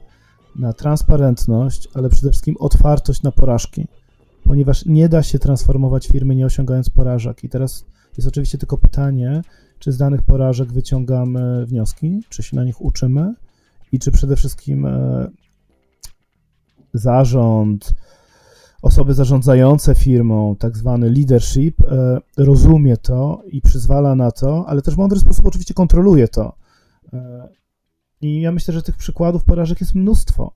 na 0.56 0.72
transparentność, 0.72 1.88
ale 1.94 2.08
przede 2.08 2.30
wszystkim 2.30 2.56
otwartość 2.58 3.22
na 3.22 3.32
porażki, 3.32 3.86
ponieważ 4.44 4.86
nie 4.86 5.08
da 5.08 5.22
się 5.22 5.38
transformować 5.38 6.06
firmy 6.06 6.34
nie 6.34 6.46
osiągając 6.46 6.90
porażek. 6.90 7.44
I 7.44 7.48
teraz 7.48 7.84
jest 8.16 8.28
oczywiście 8.28 8.58
tylko 8.58 8.78
pytanie, 8.78 9.42
czy 9.78 9.92
z 9.92 9.96
danych 9.96 10.22
porażek 10.22 10.72
wyciągamy 10.72 11.66
wnioski, 11.66 12.22
czy 12.28 12.42
się 12.42 12.56
na 12.56 12.64
nich 12.64 12.82
uczymy 12.82 13.34
i 13.92 13.98
czy 13.98 14.12
przede 14.12 14.36
wszystkim 14.36 14.86
e, 14.86 15.28
zarząd, 16.94 17.94
osoby 18.84 19.14
zarządzające 19.14 19.94
firmą, 19.94 20.56
tak 20.56 20.76
zwany 20.76 21.10
leadership, 21.10 21.80
e, 21.80 22.20
rozumie 22.36 22.96
to 22.96 23.42
i 23.46 23.60
przyzwala 23.60 24.14
na 24.14 24.30
to, 24.30 24.64
ale 24.68 24.82
też 24.82 24.94
w 24.94 24.98
mądry 24.98 25.20
sposób 25.20 25.46
oczywiście 25.46 25.74
kontroluje 25.74 26.28
to. 26.28 26.56
E, 27.12 27.48
I 28.20 28.40
ja 28.40 28.52
myślę, 28.52 28.74
że 28.74 28.82
tych 28.82 28.96
przykładów 28.96 29.44
porażek 29.44 29.80
jest 29.80 29.94
mnóstwo. 29.94 30.54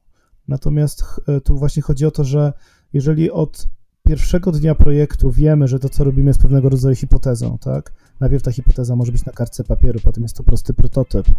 Natomiast 0.48 1.04
tu 1.44 1.58
właśnie 1.58 1.82
chodzi 1.82 2.06
o 2.06 2.10
to, 2.10 2.24
że 2.24 2.52
jeżeli 2.92 3.30
od 3.30 3.68
pierwszego 4.08 4.52
dnia 4.52 4.74
projektu 4.74 5.30
wiemy, 5.30 5.68
że 5.68 5.78
to, 5.78 5.88
co 5.88 6.04
robimy, 6.04 6.30
jest 6.30 6.40
pewnego 6.40 6.68
rodzaju 6.68 6.96
hipotezą, 6.96 7.58
tak? 7.58 7.92
Najpierw 8.20 8.42
ta 8.42 8.52
hipoteza 8.52 8.96
może 8.96 9.12
być 9.12 9.24
na 9.24 9.32
kartce 9.32 9.64
papieru, 9.64 10.00
potem 10.04 10.22
jest 10.22 10.36
to 10.36 10.42
prosty 10.42 10.74
prototyp, 10.74 11.26
e, 11.28 11.32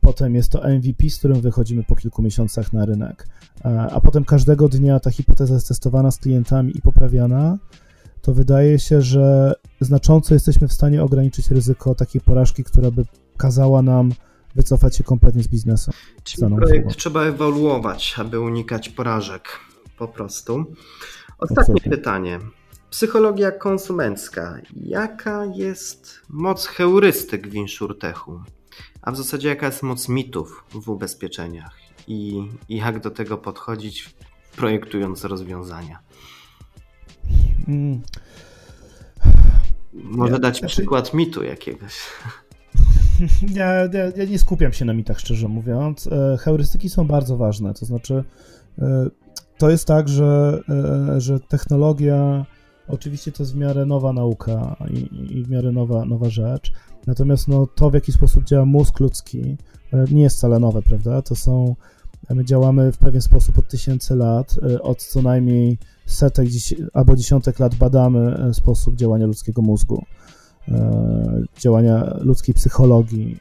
potem 0.00 0.34
jest 0.34 0.52
to 0.52 0.68
MVP, 0.68 1.10
z 1.10 1.18
którym 1.18 1.40
wychodzimy 1.40 1.84
po 1.84 1.96
kilku 1.96 2.22
miesiącach 2.22 2.72
na 2.72 2.84
rynek, 2.84 3.26
e, 3.64 3.80
a 3.92 4.00
potem 4.00 4.24
każdego 4.24 4.68
dnia 4.68 5.00
ta 5.00 5.10
hipoteza 5.10 5.54
jest 5.54 5.68
testowana 5.68 6.10
z 6.10 6.18
klientami 6.18 6.76
i 6.76 6.80
poprawiana, 6.80 7.58
to 8.22 8.34
wydaje 8.34 8.78
się, 8.78 9.02
że 9.02 9.54
znacząco 9.80 10.34
jesteśmy 10.34 10.68
w 10.68 10.72
stanie 10.72 11.02
ograniczyć 11.02 11.50
ryzyko 11.50 11.94
takiej 11.94 12.20
porażki, 12.20 12.64
która 12.64 12.90
by 12.90 13.04
kazała 13.36 13.82
nam 13.82 14.12
wycofać 14.54 14.96
się 14.96 15.04
kompletnie 15.04 15.42
z 15.42 15.48
biznesu. 15.48 15.90
Czyli 16.24 16.54
projekt 16.56 16.96
trzeba 16.96 17.22
ewoluować, 17.22 18.14
aby 18.18 18.40
unikać 18.40 18.88
porażek 18.88 19.48
po 19.98 20.08
prostu. 20.08 20.64
Ostatnie 21.38 21.60
Absolutnie. 21.60 21.90
pytanie. 21.90 22.38
Psychologia 22.90 23.52
konsumencka. 23.52 24.58
Jaka 24.76 25.44
jest 25.44 26.20
moc 26.28 26.66
heurystyk 26.66 27.48
w 27.48 27.54
insurtechu? 27.54 28.40
A 29.02 29.12
w 29.12 29.16
zasadzie 29.16 29.48
jaka 29.48 29.66
jest 29.66 29.82
moc 29.82 30.08
mitów 30.08 30.64
w 30.70 30.88
ubezpieczeniach? 30.88 31.76
I, 32.08 32.48
i 32.68 32.76
jak 32.76 33.00
do 33.00 33.10
tego 33.10 33.38
podchodzić, 33.38 34.14
projektując 34.56 35.24
rozwiązania? 35.24 35.98
Hmm. 37.66 38.00
Może 39.92 40.32
ja, 40.32 40.38
dać 40.38 40.58
znaczy... 40.58 40.74
przykład 40.74 41.14
mitu 41.14 41.42
jakiegoś. 41.42 41.94
Ja, 43.54 43.72
ja, 43.74 44.04
ja, 44.16 44.24
nie 44.24 44.38
skupiam 44.38 44.72
się 44.72 44.84
na 44.84 44.92
mitach, 44.94 45.20
szczerze 45.20 45.48
mówiąc. 45.48 46.06
E, 46.06 46.36
heurystyki 46.40 46.88
są 46.88 47.06
bardzo 47.06 47.36
ważne, 47.36 47.74
to 47.74 47.86
znaczy 47.86 48.24
e, 48.78 49.06
to 49.58 49.70
jest 49.70 49.86
tak, 49.86 50.08
że, 50.08 50.60
e, 50.68 51.20
że 51.20 51.40
technologia 51.40 52.46
oczywiście 52.88 53.32
to 53.32 53.42
jest 53.42 53.54
w 53.54 53.56
miarę 53.56 53.86
nowa 53.86 54.12
nauka 54.12 54.76
i, 54.90 55.38
i 55.38 55.44
w 55.44 55.50
miarę 55.50 55.72
nowa, 55.72 56.04
nowa 56.04 56.30
rzecz. 56.30 56.72
Natomiast 57.06 57.48
no, 57.48 57.66
to, 57.66 57.90
w 57.90 57.94
jaki 57.94 58.12
sposób 58.12 58.44
działa 58.44 58.64
mózg 58.64 59.00
ludzki, 59.00 59.56
e, 59.92 60.04
nie 60.10 60.22
jest 60.22 60.36
wcale 60.36 60.58
nowe, 60.58 60.82
prawda? 60.82 61.22
To 61.22 61.34
są, 61.34 61.76
my 62.30 62.44
działamy 62.44 62.92
w 62.92 62.98
pewien 62.98 63.22
sposób 63.22 63.58
od 63.58 63.68
tysięcy 63.68 64.16
lat, 64.16 64.56
e, 64.70 64.82
od 64.82 65.02
co 65.02 65.22
najmniej 65.22 65.78
setek 66.06 66.48
albo 66.92 67.16
dziesiątek 67.16 67.58
lat 67.58 67.74
badamy 67.74 68.50
sposób 68.52 68.96
działania 68.96 69.26
ludzkiego 69.26 69.62
mózgu, 69.62 70.04
działania 71.58 72.16
ludzkiej 72.20 72.54
psychologii. 72.54 73.38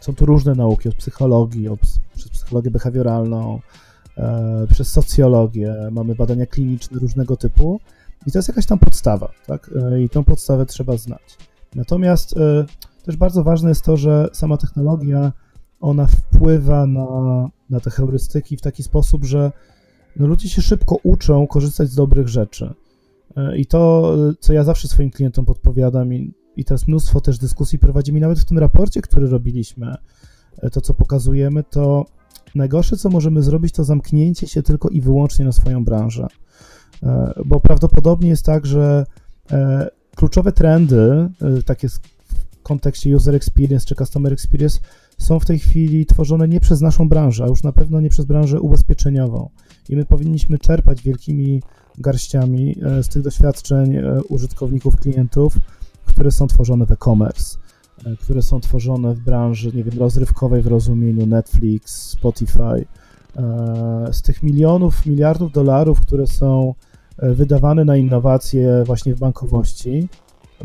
Są 0.00 0.14
tu 0.14 0.26
różne 0.26 0.54
nauki, 0.54 0.88
od 0.88 0.94
psychologii, 0.94 1.68
przez 2.14 2.28
psychologię 2.28 2.70
behawioralną, 2.70 3.60
E, 4.18 4.66
przez 4.70 4.88
socjologię, 4.88 5.74
mamy 5.90 6.14
badania 6.14 6.46
kliniczne 6.46 6.98
różnego 6.98 7.36
typu 7.36 7.80
i 8.26 8.32
to 8.32 8.38
jest 8.38 8.48
jakaś 8.48 8.66
tam 8.66 8.78
podstawa, 8.78 9.32
tak? 9.46 9.70
E, 9.92 10.02
I 10.02 10.08
tą 10.08 10.24
podstawę 10.24 10.66
trzeba 10.66 10.96
znać. 10.96 11.38
Natomiast 11.74 12.36
e, 12.36 12.64
też 13.04 13.16
bardzo 13.16 13.44
ważne 13.44 13.68
jest 13.68 13.84
to, 13.84 13.96
że 13.96 14.28
sama 14.32 14.56
technologia, 14.56 15.32
ona 15.80 16.06
wpływa 16.06 16.86
na, 16.86 17.06
na 17.70 17.80
te 17.80 17.90
heurystyki 17.90 18.56
w 18.56 18.60
taki 18.60 18.82
sposób, 18.82 19.24
że 19.24 19.52
no, 20.16 20.26
ludzie 20.26 20.48
się 20.48 20.62
szybko 20.62 20.96
uczą 21.02 21.46
korzystać 21.46 21.90
z 21.90 21.94
dobrych 21.94 22.28
rzeczy. 22.28 22.74
I 23.56 23.66
to, 23.66 24.14
co 24.40 24.52
ja 24.52 24.64
zawsze 24.64 24.88
swoim 24.88 25.10
klientom 25.10 25.44
podpowiadam, 25.44 26.14
i, 26.14 26.34
i 26.56 26.64
teraz 26.64 26.88
mnóstwo 26.88 27.20
też 27.20 27.38
dyskusji 27.38 27.78
prowadzimy, 27.78 28.20
nawet 28.20 28.40
w 28.40 28.44
tym 28.44 28.58
raporcie, 28.58 29.02
który 29.02 29.28
robiliśmy, 29.28 29.94
to 30.72 30.80
co 30.80 30.94
pokazujemy, 30.94 31.64
to 31.64 32.06
najgorsze, 32.54 32.96
co 32.96 33.10
możemy 33.10 33.42
zrobić, 33.42 33.72
to 33.72 33.84
zamknięcie 33.84 34.48
się 34.48 34.62
tylko 34.62 34.88
i 34.88 35.00
wyłącznie 35.00 35.44
na 35.44 35.52
swoją 35.52 35.84
branżę. 35.84 36.26
E, 37.02 37.32
bo 37.44 37.60
prawdopodobnie 37.60 38.28
jest 38.28 38.44
tak, 38.44 38.66
że 38.66 39.06
e, 39.50 39.88
kluczowe 40.16 40.52
trendy, 40.52 41.28
takie 41.66 41.88
w 41.88 42.00
kontekście 42.62 43.16
user 43.16 43.34
experience 43.34 43.86
czy 43.86 43.94
customer 43.94 44.32
experience, 44.32 44.80
są 45.18 45.40
w 45.40 45.46
tej 45.46 45.58
chwili 45.58 46.06
tworzone 46.06 46.48
nie 46.48 46.60
przez 46.60 46.80
naszą 46.80 47.08
branżę, 47.08 47.44
a 47.44 47.46
już 47.46 47.62
na 47.62 47.72
pewno 47.72 48.00
nie 48.00 48.10
przez 48.10 48.24
branżę 48.24 48.60
ubezpieczeniową. 48.60 49.48
I 49.88 49.96
my 49.96 50.04
powinniśmy 50.04 50.58
czerpać 50.58 51.02
wielkimi 51.02 51.62
garściami 51.98 52.76
z 53.02 53.08
tych 53.08 53.22
doświadczeń 53.22 53.96
użytkowników, 54.28 54.96
klientów, 54.96 55.56
które 56.06 56.30
są 56.30 56.46
tworzone 56.46 56.86
w 56.86 56.90
e-commerce 56.90 57.58
E, 58.06 58.16
które 58.16 58.42
są 58.42 58.60
tworzone 58.60 59.14
w 59.14 59.20
branży, 59.20 59.72
nie 59.74 59.84
wiem, 59.84 59.98
rozrywkowej 59.98 60.62
w 60.62 60.66
rozumieniu 60.66 61.26
Netflix, 61.26 62.10
Spotify. 62.10 62.86
E, 63.36 64.12
z 64.12 64.22
tych 64.22 64.42
milionów, 64.42 65.06
miliardów 65.06 65.52
dolarów, 65.52 66.00
które 66.00 66.26
są 66.26 66.74
e, 67.18 67.34
wydawane 67.34 67.84
na 67.84 67.96
innowacje 67.96 68.84
właśnie 68.86 69.14
w 69.14 69.18
bankowości, 69.18 70.08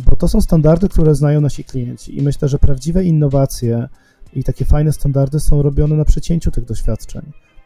bo 0.05 0.15
to 0.15 0.27
są 0.27 0.41
standardy, 0.41 0.89
które 0.89 1.15
znają 1.15 1.41
nasi 1.41 1.63
klienci 1.63 2.17
i 2.17 2.21
myślę, 2.21 2.47
że 2.47 2.59
prawdziwe 2.59 3.03
innowacje 3.03 3.87
i 4.33 4.43
takie 4.43 4.65
fajne 4.65 4.93
standardy 4.93 5.39
są 5.39 5.61
robione 5.61 5.95
na 5.95 6.05
przecięciu 6.05 6.51
tych 6.51 6.65
doświadczeń. 6.65 7.21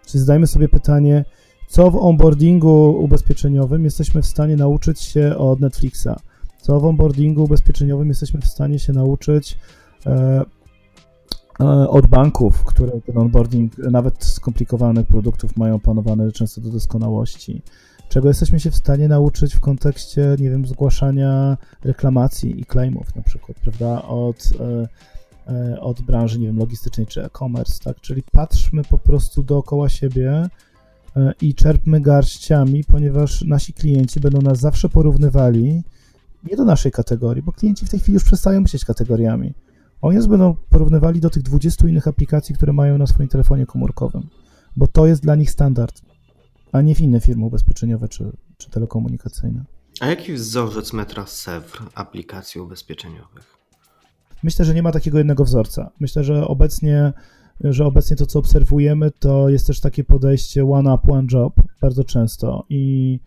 Czyli 0.06 0.22
zdajmy 0.22 0.48
sobie 0.48 0.70
pytanie, 0.70 1.26
co 1.68 1.92
w 1.92 1.96
onboardingu 1.96 3.04
ubezpieczeniowym 3.04 3.84
jesteśmy 3.86 4.22
w 4.22 4.26
stanie 4.26 4.56
nauczyć 4.56 5.02
się 5.02 5.38
od 5.38 5.60
Netflixa, 5.60 6.10
co 6.62 6.80
w 6.80 6.86
onboardingu 6.86 7.44
ubezpieczeniowym 7.44 8.10
jesteśmy 8.10 8.42
w 8.42 8.48
stanie 8.48 8.80
się 8.80 8.94
nauczyć 8.94 9.58
e, 10.06 10.42
od 11.90 12.08
banków, 12.08 12.64
które 12.64 13.02
ten 13.02 13.18
onboarding 13.18 13.78
nawet 13.78 14.26
skomplikowanych 14.26 15.08
produktów 15.08 15.58
mają 15.58 15.80
panowane 15.80 16.32
często 16.32 16.62
do 16.62 16.70
doskonałości. 16.70 17.62
Czego 18.10 18.28
jesteśmy 18.28 18.60
się 18.60 18.72
w 18.72 18.76
stanie 18.76 19.08
nauczyć 19.08 19.56
w 19.56 19.60
kontekście, 19.60 20.36
nie 20.40 20.50
wiem, 20.50 20.66
zgłaszania 20.66 21.58
reklamacji 21.84 22.62
i 22.62 22.66
claimów 22.66 23.16
na 23.16 23.22
przykład, 23.22 23.58
prawda, 23.60 24.02
od, 24.02 24.50
e, 25.48 25.82
od 25.82 26.02
branży, 26.02 26.40
nie 26.40 26.48
wiem, 26.48 26.58
logistycznej 26.58 27.08
czy 27.08 27.24
e-commerce, 27.26 27.84
tak? 27.84 28.02
Czyli 28.02 28.24
patrzmy 28.32 28.84
po 28.84 28.98
prostu 28.98 29.44
dookoła 29.44 29.90
siebie 29.90 30.50
i 31.42 31.56
czerpmy 31.56 32.02
garściami, 32.02 32.84
ponieważ 32.84 33.42
nasi 33.42 33.74
klienci 33.74 34.20
będą 34.20 34.42
nas 34.42 34.60
zawsze 34.60 34.90
porównywali 34.90 35.84
nie 36.44 36.56
do 36.56 36.66
naszej 36.66 36.92
kategorii, 36.92 37.44
bo 37.44 37.52
klienci 37.52 37.86
w 37.86 37.90
tej 37.90 38.00
chwili 38.00 38.14
już 38.14 38.24
przestają 38.24 38.62
myśleć 38.62 38.86
kategoriami. 38.86 39.54
Oni 40.02 40.18
nas 40.18 40.28
będą 40.28 40.56
porównywali 40.70 41.20
do 41.20 41.30
tych 41.30 41.44
20 41.44 41.88
innych 41.88 42.08
aplikacji, 42.08 42.56
które 42.56 42.74
mają 42.74 42.98
na 42.98 43.08
swoim 43.08 43.30
telefonie 43.30 43.66
komórkowym, 43.66 44.28
bo 44.76 44.88
to 44.88 45.08
jest 45.08 45.22
dla 45.22 45.36
nich 45.36 45.52
standard, 45.52 46.02
a 46.72 46.82
nie 46.82 46.96
w 46.96 47.02
inne 47.02 47.20
firmy 47.20 47.46
ubezpieczeniowe 47.46 48.08
czy, 48.08 48.32
czy 48.58 48.70
telekomunikacyjne. 48.70 49.64
A 50.00 50.08
jaki 50.08 50.34
wzorzec 50.34 50.94
metra 50.94 51.26
Sevr 51.26 51.84
aplikacji 51.96 52.62
ubezpieczeniowych? 52.62 53.58
Myślę, 54.44 54.66
że 54.66 54.74
nie 54.74 54.84
ma 54.84 54.92
takiego 54.92 55.18
jednego 55.18 55.46
wzorca. 55.46 55.92
Myślę, 56.00 56.24
że 56.24 56.48
obecnie, 56.48 57.14
że 57.60 57.86
obecnie 57.86 58.16
to, 58.18 58.26
co 58.26 58.40
obserwujemy, 58.40 59.12
to 59.12 59.50
jest 59.50 59.68
też 59.68 59.80
takie 59.80 60.04
podejście 60.04 60.72
one 60.72 60.94
up, 60.94 61.14
one 61.14 61.28
job 61.32 61.54
bardzo 61.82 62.04
często 62.04 62.66
i 62.70 63.20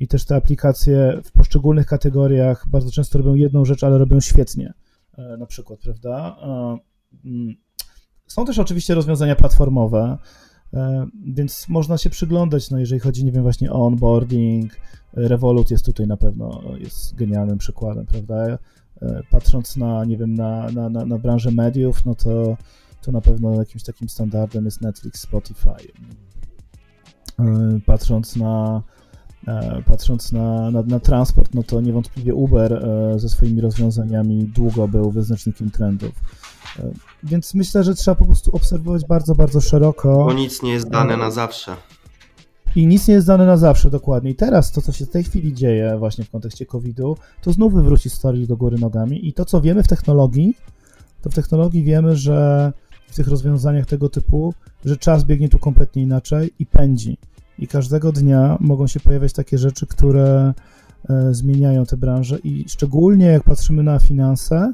i 0.00 0.08
też 0.08 0.24
te 0.24 0.36
aplikacje 0.36 1.20
w 1.24 1.32
poszczególnych 1.32 1.86
kategoriach 1.86 2.68
bardzo 2.68 2.90
często 2.90 3.18
robią 3.18 3.34
jedną 3.34 3.64
rzecz, 3.64 3.84
ale 3.84 3.98
robią 3.98 4.20
świetnie. 4.20 4.72
E, 5.18 5.36
na 5.36 5.46
przykład, 5.46 5.80
prawda? 5.80 6.36
E, 6.42 6.78
mm, 7.24 7.54
są 8.26 8.44
też 8.44 8.58
oczywiście 8.58 8.94
rozwiązania 8.94 9.36
platformowe, 9.36 10.18
e, 10.74 11.06
więc 11.26 11.68
można 11.68 11.98
się 11.98 12.10
przyglądać, 12.10 12.70
no 12.70 12.78
jeżeli 12.78 13.00
chodzi, 13.00 13.24
nie 13.24 13.32
wiem, 13.32 13.42
właśnie 13.42 13.72
o 13.72 13.86
onboarding, 13.86 14.76
Revolut 15.12 15.70
jest 15.70 15.84
tutaj 15.84 16.06
na 16.06 16.16
pewno, 16.16 16.62
jest 16.78 17.14
genialnym 17.14 17.58
przykładem, 17.58 18.06
prawda? 18.06 18.58
Patrząc 19.30 19.76
na, 19.76 20.04
nie 20.04 20.16
wiem, 20.16 20.34
na, 20.34 20.70
na, 20.70 20.88
na, 20.88 21.06
na 21.06 21.18
branżę 21.18 21.50
mediów, 21.50 22.04
no 22.06 22.14
to, 22.14 22.56
to 23.02 23.12
na 23.12 23.20
pewno 23.20 23.54
jakimś 23.54 23.82
takim 23.82 24.08
standardem 24.08 24.64
jest 24.64 24.80
Netflix, 24.80 25.20
Spotify. 25.20 25.92
Patrząc 27.86 28.36
na 28.36 28.82
patrząc 29.86 30.32
na, 30.32 30.70
na, 30.70 30.82
na, 30.82 31.00
transport, 31.00 31.54
no 31.54 31.62
to 31.62 31.80
niewątpliwie 31.80 32.34
Uber 32.34 32.72
e, 32.72 33.18
ze 33.18 33.28
swoimi 33.28 33.60
rozwiązaniami 33.60 34.44
długo 34.44 34.88
był 34.88 35.10
wyznacznikiem 35.10 35.70
trendów. 35.70 36.12
E, 36.78 36.90
więc 37.22 37.54
myślę, 37.54 37.84
że 37.84 37.94
trzeba 37.94 38.14
po 38.14 38.24
prostu 38.24 38.56
obserwować 38.56 39.06
bardzo, 39.06 39.34
bardzo 39.34 39.60
szeroko. 39.60 40.24
Bo 40.24 40.32
nic 40.32 40.62
nie 40.62 40.72
jest 40.72 40.88
dane 40.88 41.16
na 41.16 41.30
zawsze. 41.30 41.76
I 42.76 42.86
nic 42.86 43.08
nie 43.08 43.14
jest 43.14 43.26
dane 43.26 43.46
na 43.46 43.56
zawsze, 43.56 43.90
dokładnie. 43.90 44.30
I 44.30 44.34
teraz 44.34 44.72
to, 44.72 44.82
co 44.82 44.92
się 44.92 45.06
w 45.06 45.10
tej 45.10 45.24
chwili 45.24 45.54
dzieje 45.54 45.96
właśnie 45.98 46.24
w 46.24 46.30
kontekście 46.30 46.66
COVID-u, 46.66 47.16
to 47.42 47.52
znów 47.52 47.74
wywróci 47.74 48.10
historię 48.10 48.46
do 48.46 48.56
góry 48.56 48.78
nogami. 48.78 49.28
I 49.28 49.32
to, 49.32 49.44
co 49.44 49.60
wiemy 49.60 49.82
w 49.82 49.88
technologii, 49.88 50.54
to 51.22 51.30
w 51.30 51.34
technologii 51.34 51.82
wiemy, 51.82 52.16
że 52.16 52.72
w 53.08 53.16
tych 53.16 53.28
rozwiązaniach 53.28 53.86
tego 53.86 54.08
typu, 54.08 54.54
że 54.84 54.96
czas 54.96 55.24
biegnie 55.24 55.48
tu 55.48 55.58
kompletnie 55.58 56.02
inaczej 56.02 56.50
i 56.58 56.66
pędzi 56.66 57.18
i 57.58 57.68
każdego 57.68 58.12
dnia 58.12 58.56
mogą 58.60 58.86
się 58.86 59.00
pojawiać 59.00 59.32
takie 59.32 59.58
rzeczy, 59.58 59.86
które 59.86 60.54
e, 61.08 61.34
zmieniają 61.34 61.86
te 61.86 61.96
branże 61.96 62.38
i 62.38 62.64
szczególnie 62.68 63.26
jak 63.26 63.44
patrzymy 63.44 63.82
na 63.82 63.98
finanse, 63.98 64.72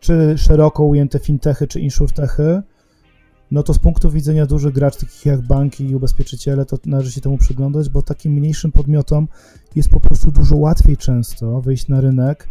czy 0.00 0.38
szeroko 0.38 0.84
ujęte 0.84 1.18
fintechy, 1.18 1.66
czy 1.66 1.80
insurtechy, 1.80 2.62
no 3.52 3.62
to 3.62 3.74
z 3.74 3.78
punktu 3.78 4.10
widzenia 4.10 4.46
dużych 4.46 4.74
graczy, 4.74 5.00
takich 5.00 5.26
jak 5.26 5.40
banki 5.40 5.90
i 5.90 5.94
ubezpieczyciele, 5.94 6.64
to 6.64 6.78
należy 6.86 7.12
się 7.12 7.20
temu 7.20 7.38
przyglądać, 7.38 7.88
bo 7.88 8.02
takim 8.02 8.32
mniejszym 8.32 8.72
podmiotom 8.72 9.28
jest 9.76 9.88
po 9.88 10.00
prostu 10.00 10.30
dużo 10.30 10.56
łatwiej 10.56 10.96
często 10.96 11.60
wyjść 11.60 11.88
na 11.88 12.00
rynek 12.00 12.48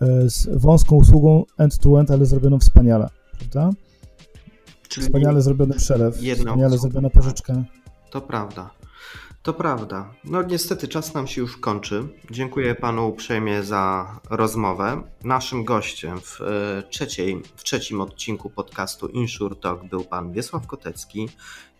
e, 0.00 0.30
z 0.30 0.48
wąską 0.56 0.96
usługą 0.96 1.44
end-to-end, 1.58 2.10
ale 2.10 2.26
zrobioną 2.26 2.58
wspaniale, 2.58 3.08
prawda? 3.38 3.70
Czyli 4.88 5.06
wspaniale 5.06 5.42
zrobiony 5.42 5.74
przelew, 5.74 6.16
wspaniale 6.16 6.78
zrobiona 6.78 7.10
pożyczka. 7.10 7.64
To 8.10 8.20
prawda. 8.20 8.79
To 9.42 9.52
prawda. 9.52 10.14
No 10.24 10.42
niestety 10.42 10.88
czas 10.88 11.14
nam 11.14 11.26
się 11.26 11.40
już 11.40 11.56
kończy. 11.56 12.08
Dziękuję 12.30 12.74
panu 12.74 13.08
uprzejmie 13.08 13.62
za 13.62 14.20
rozmowę. 14.30 15.02
Naszym 15.24 15.64
gościem 15.64 16.20
w, 16.20 16.40
e, 16.40 16.82
trzeciej, 16.90 17.42
w 17.56 17.62
trzecim 17.62 18.00
odcinku 18.00 18.50
podcastu 18.50 19.06
Insure 19.08 19.56
Talk 19.56 19.84
był 19.84 20.04
pan 20.04 20.32
Wiesław 20.32 20.66
Kotecki, 20.66 21.28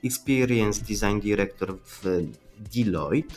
Experience 0.05 0.81
Design 0.81 1.21
Director 1.21 1.79
w 1.85 2.05
Deloitte. 2.75 3.35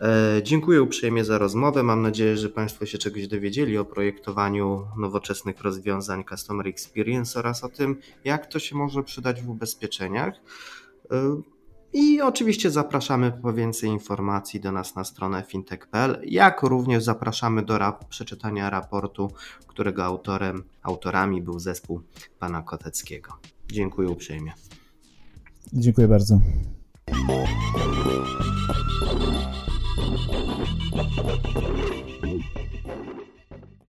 E, 0.00 0.40
dziękuję 0.42 0.82
uprzejmie 0.82 1.24
za 1.24 1.38
rozmowę. 1.38 1.82
Mam 1.82 2.02
nadzieję, 2.02 2.36
że 2.36 2.48
Państwo 2.48 2.86
się 2.86 2.98
czegoś 2.98 3.28
dowiedzieli 3.28 3.78
o 3.78 3.84
projektowaniu 3.84 4.86
nowoczesnych 4.96 5.60
rozwiązań 5.60 6.24
Customer 6.30 6.68
Experience 6.68 7.38
oraz 7.38 7.64
o 7.64 7.68
tym, 7.68 8.00
jak 8.24 8.46
to 8.46 8.58
się 8.58 8.76
może 8.76 9.02
przydać 9.02 9.42
w 9.42 9.50
ubezpieczeniach. 9.50 10.34
I 11.92 12.20
oczywiście 12.20 12.70
zapraszamy 12.70 13.32
po 13.32 13.52
więcej 13.52 13.90
informacji 13.90 14.60
do 14.60 14.72
nas 14.72 14.96
na 14.96 15.04
stronę 15.04 15.44
fintech.pl, 15.48 16.20
jak 16.26 16.62
również 16.62 17.04
zapraszamy 17.04 17.62
do 17.62 17.78
rap 17.78 18.04
przeczytania 18.04 18.70
raportu, 18.70 19.30
którego 19.66 20.04
autorem, 20.04 20.64
autorami 20.82 21.42
był 21.42 21.58
zespół 21.58 22.00
pana 22.38 22.62
Koteckiego. 22.62 23.32
Dziękuję 23.72 24.08
uprzejmie. 24.08 24.52
Dziękuję 25.72 26.08
bardzo. 26.08 26.40
Thank 30.98 31.98
you. 31.98 32.07